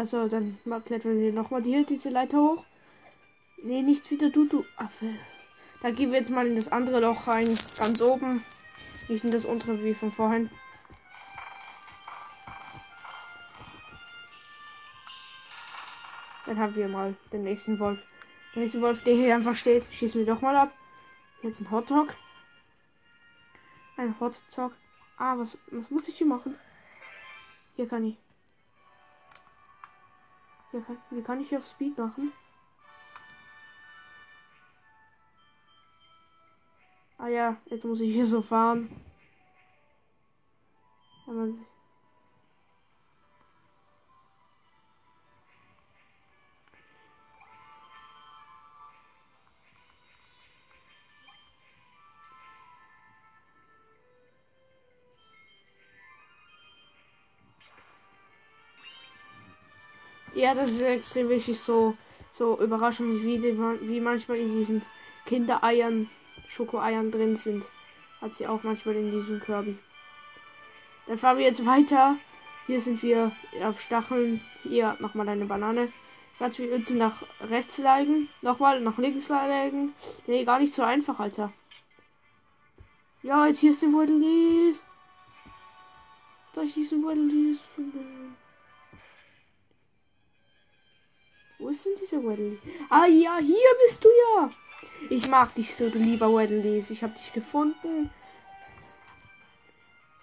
Also, 0.03 0.27
dann 0.27 0.59
klettern 0.83 1.17
wir 1.17 1.31
nochmal 1.31 1.63
hier 1.63 1.85
diese 1.85 2.09
Leiter 2.09 2.37
hoch. 2.37 2.65
Nee, 3.63 3.81
nicht 3.81 4.11
wieder 4.11 4.29
du, 4.29 4.45
du 4.49 4.65
Affe. 4.75 5.15
Da 5.81 5.91
gehen 5.91 6.11
wir 6.11 6.19
jetzt 6.19 6.29
mal 6.29 6.45
in 6.45 6.57
das 6.57 6.69
andere 6.69 6.99
Loch 6.99 7.25
rein, 7.25 7.57
ganz 7.77 8.01
oben. 8.01 8.43
Nicht 9.07 9.23
in 9.23 9.31
das 9.31 9.45
untere 9.45 9.81
wie 9.81 9.93
von 9.93 10.11
vorhin. 10.11 10.49
Dann 16.47 16.59
haben 16.59 16.75
wir 16.75 16.89
mal 16.89 17.15
den 17.31 17.43
nächsten 17.43 17.79
Wolf. 17.79 18.03
Der 18.53 18.63
nächste 18.63 18.81
Wolf, 18.81 19.05
der 19.05 19.13
hier 19.13 19.33
einfach 19.33 19.55
steht, 19.55 19.85
schießen 19.89 20.19
wir 20.19 20.33
doch 20.33 20.41
mal 20.41 20.57
ab. 20.57 20.73
Jetzt 21.43 21.61
ein 21.61 21.71
Hotdog. 21.71 22.13
Ein 23.95 24.19
Hotdog. 24.19 24.73
Ah, 25.15 25.37
was, 25.37 25.57
was 25.71 25.89
muss 25.89 26.09
ich 26.09 26.17
hier 26.17 26.27
machen? 26.27 26.59
Hier 27.77 27.87
kann 27.87 28.03
ich. 28.03 28.17
Hier 30.73 31.23
kann, 31.23 31.39
ich 31.39 31.55
auf 31.55 31.67
Speed 31.67 31.95
machen. 31.99 32.33
Ah 37.19 37.27
ja, 37.27 37.57
jetzt 37.67 37.85
muss 37.85 37.99
ich 37.99 38.11
hier 38.11 38.25
so 38.25 38.41
fahren. 38.41 38.89
Ja, 60.35 60.55
das 60.55 60.71
ist 60.71 60.81
extrem 60.81 61.29
wichtig, 61.29 61.59
so, 61.59 61.95
so 62.33 62.59
überraschend, 62.59 63.23
wie, 63.23 63.41
wie 63.41 63.99
manchmal 63.99 64.37
in 64.37 64.51
diesen 64.51 64.81
Kindereiern 65.25 66.09
Schokoeiern 66.49 67.11
drin 67.11 67.35
sind. 67.35 67.63
Hat 68.21 68.33
sie 68.35 68.47
auch 68.47 68.63
manchmal 68.63 68.95
in 68.95 69.11
diesem 69.11 69.39
Kirby. 69.41 69.77
Dann 71.07 71.19
fahren 71.19 71.37
wir 71.37 71.45
jetzt 71.45 71.65
weiter. 71.65 72.17
Hier 72.65 72.81
sind 72.81 73.03
wir 73.03 73.31
auf 73.61 73.81
Stacheln. 73.81 74.41
Hier 74.63 74.97
nochmal 74.99 75.29
eine 75.29 75.45
Banane. 75.45 75.91
Ganz 76.39 76.55
viel 76.55 76.71
Özen 76.71 76.97
nach 76.97 77.23
rechts 77.41 77.77
legen. 77.77 78.29
Nochmal 78.41 78.81
nach 78.81 78.97
links 78.97 79.29
legen. 79.29 79.93
Nee, 80.25 80.45
gar 80.45 80.59
nicht 80.59 80.73
so 80.73 80.81
einfach, 80.81 81.19
Alter. 81.19 81.51
Ja, 83.21 83.45
jetzt 83.45 83.59
hier 83.59 83.71
ist 83.71 83.81
der. 83.81 84.79
Soll 86.55 86.65
ich 86.65 86.73
diesen 86.73 87.03
Waddledees 87.03 87.59
Wo 91.63 91.69
ist 91.69 91.85
denn 91.85 91.93
dieser 91.95 92.21
Waddle? 92.21 92.59
Ah 92.89 93.05
ja, 93.05 93.37
hier 93.37 93.69
bist 93.85 94.03
du 94.03 94.09
ja. 94.09 94.51
Ich 95.09 95.29
mag 95.29 95.55
dich 95.55 95.73
so, 95.73 95.89
du 95.89 95.97
lieber 95.97 96.27
Waddledees. 96.27 96.89
Ich 96.89 97.01
habe 97.01 97.13
dich 97.13 97.31
gefunden. 97.31 98.09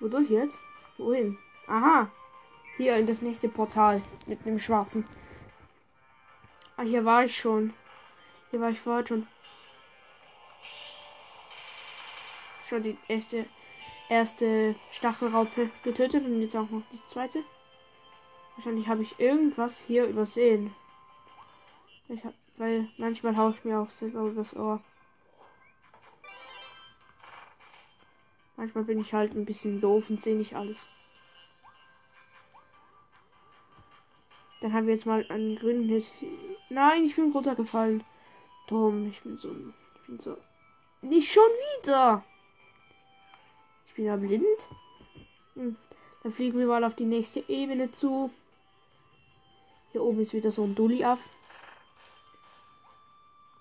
Wodurch 0.01 0.29
jetzt? 0.29 0.59
Wohin? 0.99 1.39
Aha. 1.67 2.11
Hier 2.77 2.95
in 2.99 3.07
das 3.07 3.23
nächste 3.23 3.49
Portal 3.49 4.03
mit 4.27 4.45
dem 4.45 4.59
schwarzen. 4.59 5.07
Ah, 6.77 6.83
hier 6.83 7.07
war 7.07 7.25
ich 7.25 7.35
schon. 7.35 7.73
Hier 8.51 8.61
war 8.61 8.69
ich 8.69 8.81
vorher 8.81 9.07
schon. 9.07 9.27
Schon 12.69 12.83
die 12.83 12.99
erste, 13.09 13.47
erste 14.11 14.75
Stachelraupe 14.93 15.71
getötet 15.85 16.23
und 16.23 16.43
jetzt 16.43 16.55
auch 16.55 16.69
noch 16.69 16.83
die 16.93 17.03
zweite. 17.09 17.43
Wahrscheinlich 18.57 18.89
habe 18.89 19.03
ich 19.03 19.19
irgendwas 19.19 19.81
hier 19.87 20.05
übersehen. 20.05 20.75
Ich 22.11 22.25
hab, 22.25 22.35
weil 22.57 22.89
manchmal 22.97 23.37
haue 23.37 23.53
ich 23.53 23.65
mir 23.65 23.79
auch 23.79 23.91
selber 23.91 24.23
übers 24.23 24.55
Ohr. 24.57 24.83
Manchmal 28.57 28.83
bin 28.83 29.01
ich 29.01 29.15
halt 29.15 29.33
ein 29.33 29.45
bisschen 29.45 29.81
doof 29.81 30.11
und 30.11 30.21
sehe 30.21 30.37
nicht 30.37 30.57
alles. 30.57 30.77
Dann 34.61 34.73
haben 34.73 34.89
wir 34.89 34.95
jetzt 34.95 35.07
mal 35.07 35.25
einen 35.29 35.57
grünen 35.57 35.85
Hit. 35.85 36.11
Nein, 36.69 37.05
ich 37.05 37.15
bin 37.15 37.31
runtergefallen. 37.31 38.03
Dumm, 38.67 39.07
ich 39.09 39.21
bin 39.23 39.39
so. 39.39 39.55
Ich 39.95 40.07
bin 40.07 40.19
so. 40.19 40.37
Nicht 41.03 41.33
schon 41.33 41.49
wieder! 41.79 42.25
Ich 43.87 43.95
bin 43.95 44.07
ja 44.07 44.17
blind. 44.17 44.45
Hm. 45.55 45.77
Dann 46.25 46.33
fliegen 46.33 46.59
wir 46.59 46.67
mal 46.67 46.83
auf 46.83 46.97
die 46.97 47.07
nächste 47.07 47.49
Ebene 47.49 47.91
zu. 47.93 48.31
Hier 49.93 50.03
oben 50.03 50.21
ist 50.21 50.35
wieder 50.35 50.51
so 50.51 50.65
ein 50.65 50.75
Dulli 50.75 51.05
auf. 51.05 51.21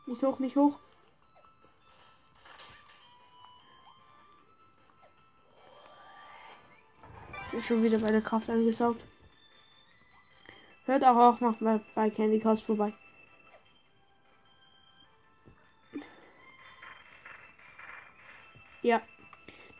Nicht 0.09 0.23
hoch, 0.23 0.39
nicht 0.39 0.55
hoch. 0.55 0.79
Ist 7.51 7.67
schon 7.67 7.83
wieder 7.83 7.99
bei 7.99 8.11
der 8.11 8.23
Kraft 8.23 8.49
angesaugt. 8.49 9.03
Hört 10.85 11.03
auch 11.03 11.15
auch 11.15 11.39
noch 11.41 11.61
mal 11.61 11.85
bei 11.93 12.09
Candy 12.09 12.39
Crush 12.39 12.63
vorbei. 12.63 12.91
Ja. 18.81 19.03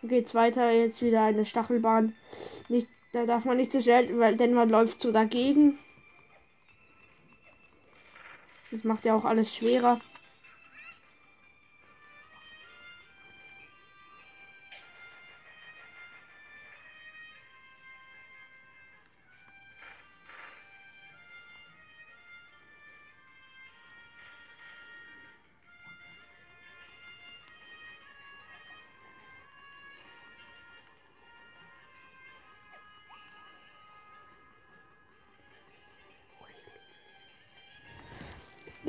Dann 0.01 0.09
geht's 0.11 0.35
weiter. 0.35 0.69
Jetzt 0.69 1.01
wieder 1.01 1.23
eine 1.23 1.43
Stachelbahn. 1.43 2.15
Nicht, 2.67 2.87
da 3.13 3.25
darf 3.25 3.45
man 3.45 3.57
nicht 3.57 3.71
so 3.71 3.81
schnell, 3.81 4.19
weil 4.19 4.37
denn 4.37 4.53
man 4.53 4.69
läuft 4.69 5.01
so 5.01 5.11
dagegen. 5.11 5.79
Das 8.69 8.83
macht 8.83 9.05
ja 9.05 9.15
auch 9.15 9.25
alles 9.25 9.55
schwerer. 9.55 9.99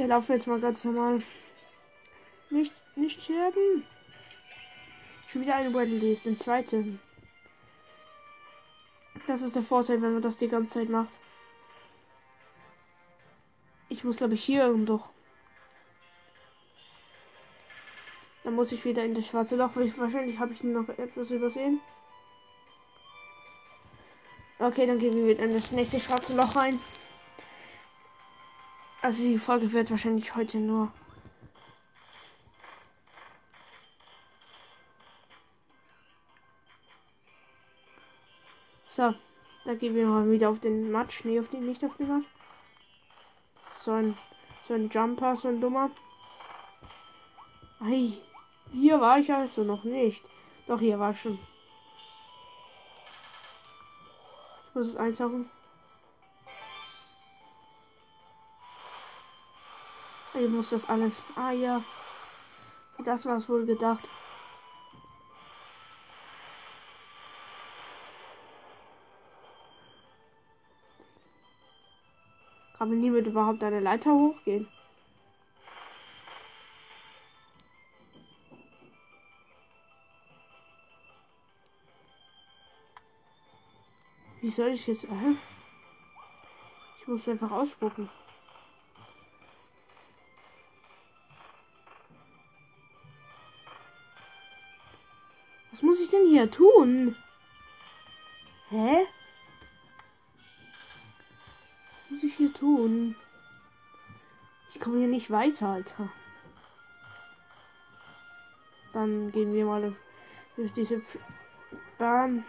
Wir 0.00 0.06
laufen 0.06 0.32
jetzt 0.32 0.46
mal 0.46 0.58
ganz 0.58 0.82
normal. 0.82 1.22
Nicht, 2.48 2.72
nicht 2.96 3.22
sterben. 3.22 3.84
Schon 5.28 5.42
wieder 5.42 5.56
eine 5.56 5.74
Wedley 5.74 6.14
ist, 6.14 6.24
den 6.24 6.38
zweiten. 6.38 6.98
Das 9.26 9.42
ist 9.42 9.56
der 9.56 9.62
Vorteil, 9.62 10.00
wenn 10.00 10.14
man 10.14 10.22
das 10.22 10.38
die 10.38 10.48
ganze 10.48 10.72
Zeit 10.72 10.88
macht. 10.88 11.10
Ich 13.90 14.02
muss 14.02 14.16
glaube 14.16 14.32
ich 14.32 14.42
hier 14.42 14.62
irgendwo. 14.64 15.04
Dann 18.42 18.54
muss 18.54 18.72
ich 18.72 18.82
wieder 18.86 19.04
in 19.04 19.14
das 19.14 19.26
schwarze 19.26 19.56
Loch. 19.56 19.72
Wahrscheinlich 19.74 20.38
habe 20.38 20.54
ich 20.54 20.62
noch 20.62 20.88
etwas 20.88 21.30
übersehen. 21.30 21.78
Okay, 24.58 24.86
dann 24.86 24.98
gehen 24.98 25.12
wir 25.12 25.26
wieder 25.26 25.44
in 25.44 25.52
das 25.52 25.72
nächste 25.72 26.00
schwarze 26.00 26.34
Loch 26.34 26.56
rein. 26.56 26.80
Also 29.02 29.22
die 29.22 29.38
Folge 29.38 29.72
wird 29.72 29.90
wahrscheinlich 29.90 30.34
heute 30.34 30.58
nur. 30.58 30.92
So, 38.88 39.14
da 39.64 39.74
gehen 39.74 39.94
wir 39.94 40.06
mal 40.06 40.30
wieder 40.30 40.50
auf 40.50 40.60
den 40.60 40.90
Matsch. 40.92 41.24
Nee, 41.24 41.40
auf 41.40 41.48
den 41.48 41.64
nicht 41.64 41.82
auf 41.82 41.96
den 41.96 42.08
Matsch. 42.08 42.26
So 43.76 43.92
ein, 43.92 44.18
so 44.68 44.74
ein 44.74 44.90
Jumper, 44.90 45.34
so 45.36 45.48
ein 45.48 45.60
dummer. 45.60 45.90
Ei, 47.80 48.12
hier 48.70 49.00
war 49.00 49.18
ich 49.18 49.32
also 49.32 49.64
noch 49.64 49.84
nicht. 49.84 50.22
Doch, 50.66 50.80
hier 50.80 50.98
war 50.98 51.14
schon. 51.14 51.38
Ich 54.68 54.74
muss 54.74 54.88
es 54.88 54.96
eintauchen. 54.96 55.48
Ich 60.40 60.48
muss 60.48 60.70
das 60.70 60.88
alles. 60.88 61.26
Ah 61.36 61.50
ja. 61.50 61.84
Das 63.04 63.26
war 63.26 63.36
es 63.36 63.46
wohl 63.46 63.66
gedacht. 63.66 64.08
Kann 72.78 72.88
man 72.88 73.00
nie 73.00 73.10
mit 73.10 73.26
überhaupt 73.26 73.62
eine 73.62 73.80
Leiter 73.80 74.10
hochgehen? 74.12 74.66
Wie 84.40 84.48
soll 84.48 84.68
ich 84.68 84.86
jetzt? 84.86 85.04
Äh? 85.04 85.36
Ich 86.98 87.06
muss 87.06 87.28
einfach 87.28 87.50
ausspucken. 87.50 88.08
Was 95.80 95.86
muss 95.86 96.00
ich 96.00 96.10
denn 96.10 96.26
hier 96.26 96.50
tun? 96.50 97.16
Hä? 98.68 99.06
Was 102.02 102.10
muss 102.10 102.22
ich 102.22 102.34
hier 102.34 102.52
tun? 102.52 103.16
Ich 104.74 104.80
komme 104.80 104.98
hier 104.98 105.08
nicht 105.08 105.30
weiter, 105.30 105.68
Alter. 105.68 106.10
Dann 108.92 109.32
gehen 109.32 109.54
wir 109.54 109.64
mal 109.64 109.96
durch 110.56 110.70
diese 110.74 111.00
Bahn. 111.96 112.44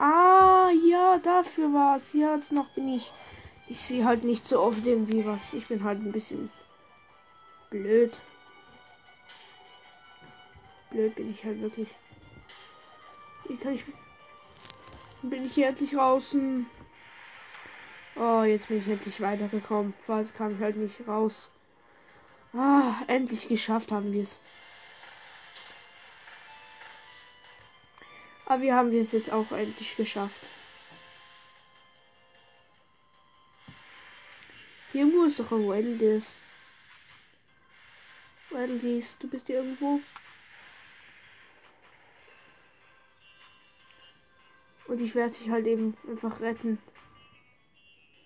Ah, 0.00 0.70
ja, 0.84 1.18
dafür 1.18 1.72
war 1.72 1.96
es. 1.98 2.12
Jetzt 2.14 2.50
noch 2.50 2.68
bin 2.70 2.88
ich. 2.88 3.12
Ich 3.68 3.78
sehe 3.80 4.04
halt 4.04 4.24
nicht 4.24 4.44
so 4.44 4.60
oft 4.60 4.84
irgendwie 4.84 5.24
was. 5.24 5.52
Ich 5.52 5.68
bin 5.68 5.84
halt 5.84 6.00
ein 6.00 6.10
bisschen 6.10 6.50
blöd 7.70 8.18
blöd 10.94 11.14
bin 11.16 11.30
ich 11.30 11.44
halt 11.44 11.60
wirklich. 11.60 11.88
Wie 13.48 13.56
kann 13.56 13.74
ich. 13.74 13.84
Bin 15.22 15.44
ich 15.44 15.54
hier 15.54 15.68
endlich 15.68 15.90
draußen? 15.90 16.66
Oh, 18.16 18.42
jetzt 18.42 18.68
bin 18.68 18.78
ich 18.78 18.86
endlich 18.86 19.20
weitergekommen. 19.20 19.92
Falls 20.00 20.32
kam 20.32 20.54
ich 20.54 20.60
halt 20.60 20.76
nicht 20.76 21.06
raus. 21.06 21.50
Ah, 22.52 22.94
endlich 23.08 23.48
geschafft 23.48 23.90
haben 23.90 24.12
wir 24.12 24.22
es. 24.22 24.38
Aber 28.46 28.62
wir 28.62 28.76
haben 28.76 28.92
es 28.92 29.12
jetzt 29.12 29.32
auch 29.32 29.50
endlich 29.50 29.96
geschafft. 29.96 30.46
Hier 34.92 35.06
muss 35.06 35.36
doch 35.36 35.50
ein 35.50 35.68
Weddles. 35.68 36.36
Weddles, 38.50 39.18
du 39.18 39.28
bist 39.28 39.48
hier 39.48 39.56
irgendwo? 39.56 40.00
Und 44.86 45.00
ich 45.00 45.14
werde 45.14 45.32
sich 45.32 45.48
halt 45.50 45.66
eben 45.66 45.96
einfach 46.08 46.40
retten. 46.40 46.78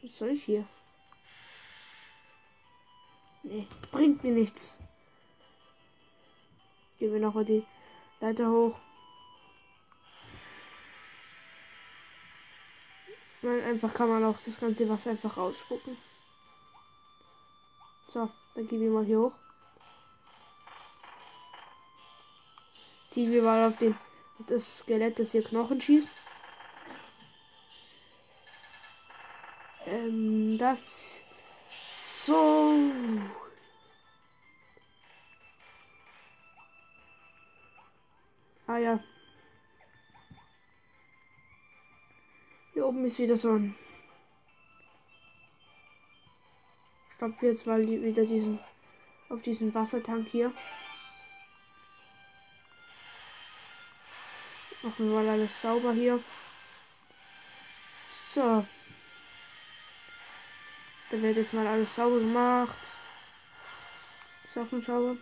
Was 0.02 0.18
soll 0.18 0.30
ich 0.30 0.44
hier? 0.44 0.66
Nee, 3.42 3.66
bringt 3.92 4.22
mir 4.24 4.32
nichts. 4.32 4.74
Gehen 6.98 7.12
wir 7.12 7.20
nochmal 7.20 7.44
die 7.44 7.64
Leiter 8.20 8.50
hoch. 8.50 8.78
Nein, 13.40 13.62
einfach 13.62 13.94
kann 13.94 14.08
man 14.08 14.24
auch 14.24 14.36
das 14.44 14.58
ganze 14.58 14.88
Wasser 14.88 15.10
einfach 15.10 15.36
rausspucken. 15.36 15.96
So, 18.08 18.28
dann 18.54 18.66
gehen 18.66 18.80
wir 18.80 18.90
mal 18.90 19.04
hier 19.04 19.20
hoch. 19.20 19.32
Ziehen 23.10 23.30
wir 23.30 23.42
mal 23.42 23.68
auf 23.68 23.78
den 23.78 23.96
das 24.46 24.78
Skelett, 24.78 25.18
das 25.18 25.32
hier 25.32 25.42
Knochen 25.42 25.80
schießt. 25.80 26.08
Ähm, 29.90 30.58
das 30.58 31.22
so. 32.02 32.74
Ah 38.66 38.76
ja. 38.76 39.00
Hier 42.74 42.86
oben 42.86 43.06
ist 43.06 43.18
wieder 43.18 43.36
so 43.36 43.52
ein 43.52 43.74
Stopp 47.14 47.42
jetzt 47.42 47.66
mal 47.66 47.80
wieder 47.86 48.26
diesen 48.26 48.58
auf 49.30 49.40
diesen 49.40 49.72
Wassertank 49.74 50.28
hier. 50.28 50.52
Machen 54.82 55.08
wir 55.08 55.22
mal 55.22 55.28
alles 55.28 55.62
sauber 55.62 55.94
hier. 55.94 56.22
So. 58.10 58.66
Da 61.10 61.22
wird 61.22 61.38
jetzt 61.38 61.54
mal 61.54 61.66
alles 61.66 61.94
sauber 61.94 62.18
gemacht. 62.18 62.76
Sachen 64.54 64.82
sauber. 64.82 65.16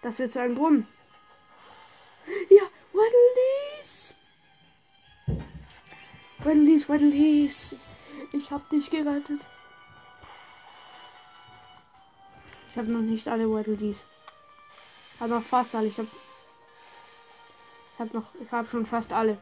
Das 0.00 0.18
wird 0.18 0.32
so 0.32 0.40
ein 0.40 0.54
Brunnen. 0.54 0.86
Ja, 2.48 2.62
Waddledees. 2.92 4.14
Waddledees, 6.38 6.88
Waddledees. 6.88 7.76
Ich 8.32 8.50
hab 8.50 8.68
dich 8.70 8.90
gerettet. 8.90 9.46
Ich 12.70 12.76
habe 12.76 12.92
noch 12.92 13.00
nicht 13.00 13.28
alle 13.28 13.50
Waddledees. 13.50 14.06
Aber 15.20 15.40
fast 15.40 15.74
alle. 15.74 15.88
Ich 15.88 15.98
habe 15.98 16.08
ich 17.94 18.00
habe 18.00 18.16
noch 18.16 18.34
ich 18.42 18.50
habe 18.50 18.68
schon 18.68 18.84
fast 18.84 19.12
alle. 19.12 19.38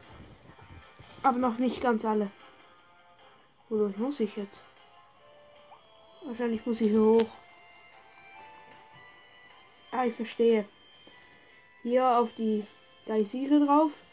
Aber 1.23 1.37
noch 1.37 1.57
nicht 1.57 1.81
ganz 1.81 2.03
alle. 2.03 2.29
Wodurch 3.69 3.95
muss 3.95 4.19
ich 4.19 4.35
jetzt? 4.35 4.61
Wahrscheinlich 6.25 6.65
muss 6.65 6.81
ich 6.81 6.89
hier 6.89 7.01
hoch. 7.01 7.29
Ah, 9.91 10.05
ich 10.05 10.13
verstehe. 10.13 10.65
Hier 11.81 12.05
auf 12.19 12.33
die 12.33 12.65
Geysire 13.05 13.65
drauf. 13.65 14.03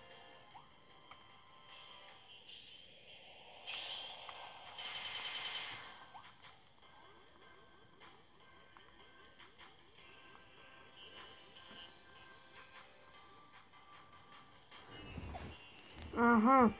Aha. 16.16 16.70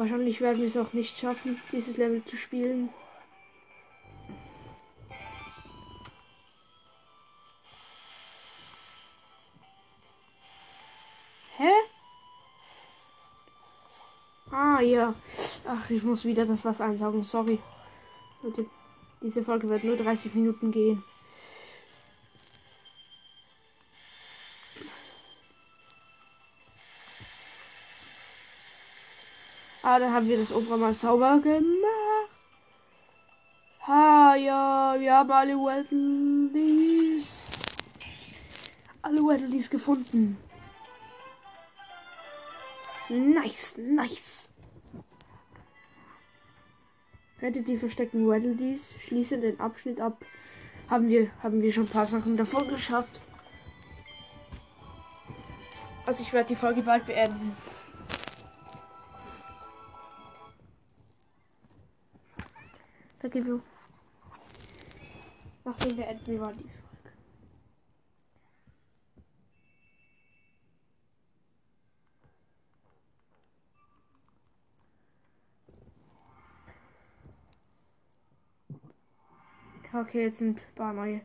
Wahrscheinlich 0.00 0.40
werden 0.40 0.62
wir 0.62 0.66
es 0.66 0.78
auch 0.78 0.94
nicht 0.94 1.18
schaffen, 1.18 1.60
dieses 1.72 1.98
Level 1.98 2.24
zu 2.24 2.34
spielen. 2.38 2.88
Hä? 11.58 11.68
Ah 14.50 14.80
ja. 14.80 15.14
Ach, 15.68 15.90
ich 15.90 16.02
muss 16.02 16.24
wieder 16.24 16.46
das 16.46 16.64
was 16.64 16.80
einsaugen. 16.80 17.22
Sorry. 17.22 17.58
Leute, 18.42 18.64
diese 19.20 19.42
Folge 19.42 19.68
wird 19.68 19.84
nur 19.84 19.98
30 19.98 20.34
Minuten 20.34 20.72
gehen. 20.72 21.04
Dann 30.00 30.14
haben 30.14 30.28
wir 30.28 30.38
das 30.38 30.52
Opera 30.52 30.76
mal 30.76 30.94
sauber 30.94 31.38
gemacht. 31.40 32.30
Ha, 33.86 34.34
ja, 34.36 34.96
wir 34.98 35.14
haben 35.14 35.30
alle 35.30 35.54
Weddleys. 35.54 37.44
Alle 39.02 39.18
Weddleys 39.18 39.70
gefunden. 39.70 40.38
Nice, 43.08 43.76
nice. 43.78 44.50
Rettet 47.42 47.68
die 47.68 47.76
versteckten 47.76 48.28
Weddleys, 48.28 48.88
schließe 48.98 49.38
den 49.38 49.58
Abschnitt 49.60 50.00
ab. 50.00 50.24
Haben 50.88 51.08
wir, 51.08 51.30
haben 51.42 51.62
wir 51.62 51.72
schon 51.72 51.84
ein 51.84 51.88
paar 51.88 52.06
Sachen 52.06 52.36
davon 52.36 52.68
geschafft. 52.68 53.20
Also 56.06 56.22
ich 56.22 56.32
werde 56.32 56.48
die 56.48 56.56
Folge 56.56 56.82
bald 56.82 57.06
beenden. 57.06 57.56
Danke, 63.20 63.44
View. 63.44 63.60
Nachdem 65.64 65.96
wir 65.98 66.06
enden 66.06 66.26
wir 66.26 66.32
die 66.32 66.38
Folge. 66.38 66.80
Okay, 79.92 80.22
jetzt 80.22 80.38
sind 80.38 80.58
ein 80.58 80.74
paar 80.74 80.94
neue. 80.94 81.20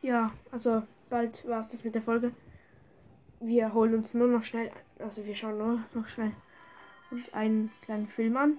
Ja, 0.00 0.32
also 0.50 0.84
bald 1.10 1.46
war 1.46 1.60
es 1.60 1.68
das 1.68 1.84
mit 1.84 1.94
der 1.94 2.02
Folge. 2.02 2.32
Wir 3.40 3.74
holen 3.74 3.94
uns 3.94 4.14
nur 4.14 4.28
noch 4.28 4.44
schnell, 4.44 4.70
also 4.98 5.26
wir 5.26 5.34
schauen 5.34 5.58
nur 5.58 5.84
noch 5.92 6.06
schnell 6.06 6.32
uns 7.10 7.32
einen 7.34 7.70
kleinen 7.82 8.06
Film 8.06 8.36
an. 8.36 8.58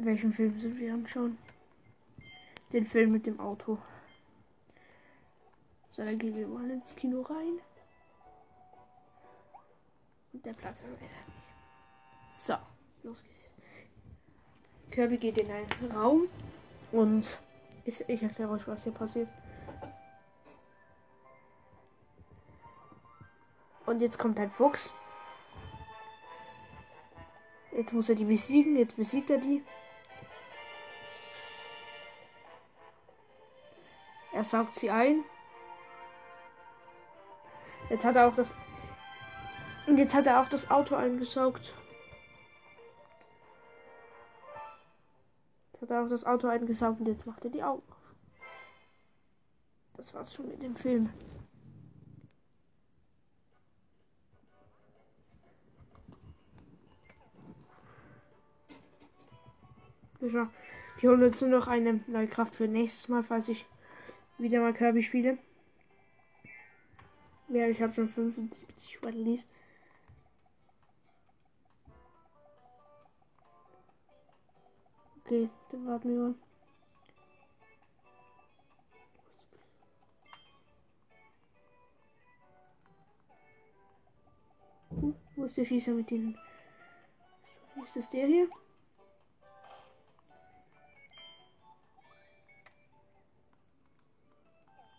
Welchen 0.00 0.32
Film 0.32 0.56
sind 0.60 0.78
wir 0.78 0.94
anschauen? 0.94 1.38
Den 2.72 2.86
Film 2.86 3.10
mit 3.10 3.26
dem 3.26 3.40
Auto. 3.40 3.78
So, 5.90 6.04
dann 6.04 6.16
gehen 6.18 6.36
wir 6.36 6.46
mal 6.46 6.70
ins 6.70 6.94
Kino 6.94 7.22
rein. 7.22 7.58
Und 10.32 10.46
der 10.46 10.52
Platz 10.52 10.84
am 10.84 10.92
weiter. 10.92 11.16
So, 12.30 12.54
los 13.02 13.24
geht's. 13.24 13.50
Kirby 14.92 15.18
geht 15.18 15.38
in 15.38 15.50
einen 15.50 15.92
Raum 15.92 16.28
und 16.92 17.38
ich, 17.84 18.08
ich 18.08 18.22
erkläre 18.22 18.50
euch, 18.52 18.68
was 18.68 18.84
hier 18.84 18.92
passiert. 18.92 19.28
Und 23.84 24.00
jetzt 24.00 24.18
kommt 24.18 24.38
ein 24.38 24.50
Fuchs. 24.52 24.92
Jetzt 27.72 27.92
muss 27.92 28.08
er 28.08 28.14
die 28.14 28.24
besiegen. 28.24 28.76
Jetzt 28.76 28.96
besiegt 28.96 29.30
er 29.30 29.38
die. 29.38 29.64
Er 34.38 34.44
saugt 34.44 34.76
sie 34.76 34.88
ein. 34.88 35.24
Jetzt 37.90 38.04
hat 38.04 38.14
er 38.14 38.28
auch 38.28 38.36
das. 38.36 38.54
Und 39.88 39.98
jetzt 39.98 40.14
hat 40.14 40.28
er 40.28 40.40
auch 40.40 40.48
das 40.48 40.70
Auto 40.70 40.94
eingesaugt. 40.94 41.74
Jetzt 45.72 45.82
hat 45.82 45.90
er 45.90 46.04
auch 46.04 46.08
das 46.08 46.24
Auto 46.24 46.46
eingesaugt 46.46 47.00
und 47.00 47.08
jetzt 47.08 47.26
macht 47.26 47.44
er 47.46 47.50
die 47.50 47.64
Augen 47.64 47.82
auf. 47.90 48.14
Das 49.96 50.14
war's 50.14 50.32
schon 50.32 50.46
mit 50.46 50.62
dem 50.62 50.76
Film. 50.76 51.10
Holen 61.02 61.24
uns 61.24 61.40
nur 61.40 61.50
noch 61.50 61.66
eine 61.66 62.04
neue 62.06 62.28
Kraft 62.28 62.54
für 62.54 62.68
nächstes 62.68 63.08
Mal, 63.08 63.24
falls 63.24 63.48
ich 63.48 63.66
wieder 64.38 64.60
mal 64.60 64.72
Kirby 64.72 65.02
spiele. 65.02 65.38
Ja, 67.48 67.66
ich 67.66 67.80
habe 67.80 67.92
schon 67.92 68.08
75 68.08 69.02
Waddleys. 69.02 69.46
Okay, 75.24 75.50
dann 75.70 75.86
warten 75.86 76.08
wir 76.08 76.20
mal. 76.20 76.34
Uh, 84.90 85.14
wo 85.36 85.44
ist 85.44 85.56
der 85.56 85.64
Schießer 85.64 85.92
mit 85.92 86.10
denen? 86.10 86.38
So, 87.74 87.82
ist 87.82 87.96
das 87.96 88.10
der 88.10 88.26
hier? 88.26 88.48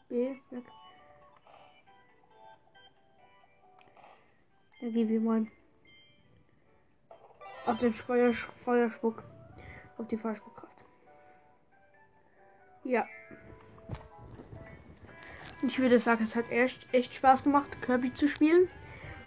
B, 0.09 0.35
weg. 0.49 0.63
Dann 4.81 4.93
gehen 4.93 5.09
wir 5.09 5.19
mal 5.19 5.45
auf 7.65 7.77
den 7.77 7.93
Feuer, 7.93 8.33
Feuerspuck, 8.33 9.23
auf 9.97 10.07
die 10.07 10.17
Feuerspuckkraft. 10.17 10.75
Ja. 12.83 13.05
Ich 15.61 15.77
würde 15.77 15.99
sagen, 15.99 16.23
es 16.23 16.35
hat 16.35 16.49
echt, 16.49 16.91
echt 16.93 17.13
Spaß 17.13 17.43
gemacht, 17.43 17.81
Kirby 17.81 18.13
zu 18.13 18.27
spielen. 18.27 18.69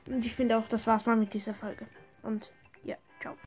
Und 0.08 0.24
ich 0.26 0.34
finde 0.34 0.56
auch, 0.56 0.66
das 0.68 0.86
war's 0.86 1.06
mal 1.06 1.16
mit 1.16 1.32
dieser 1.34 1.54
Folge. 1.54 1.86
Und 2.22 2.52
ja, 2.82 2.96
ciao. 3.20 3.36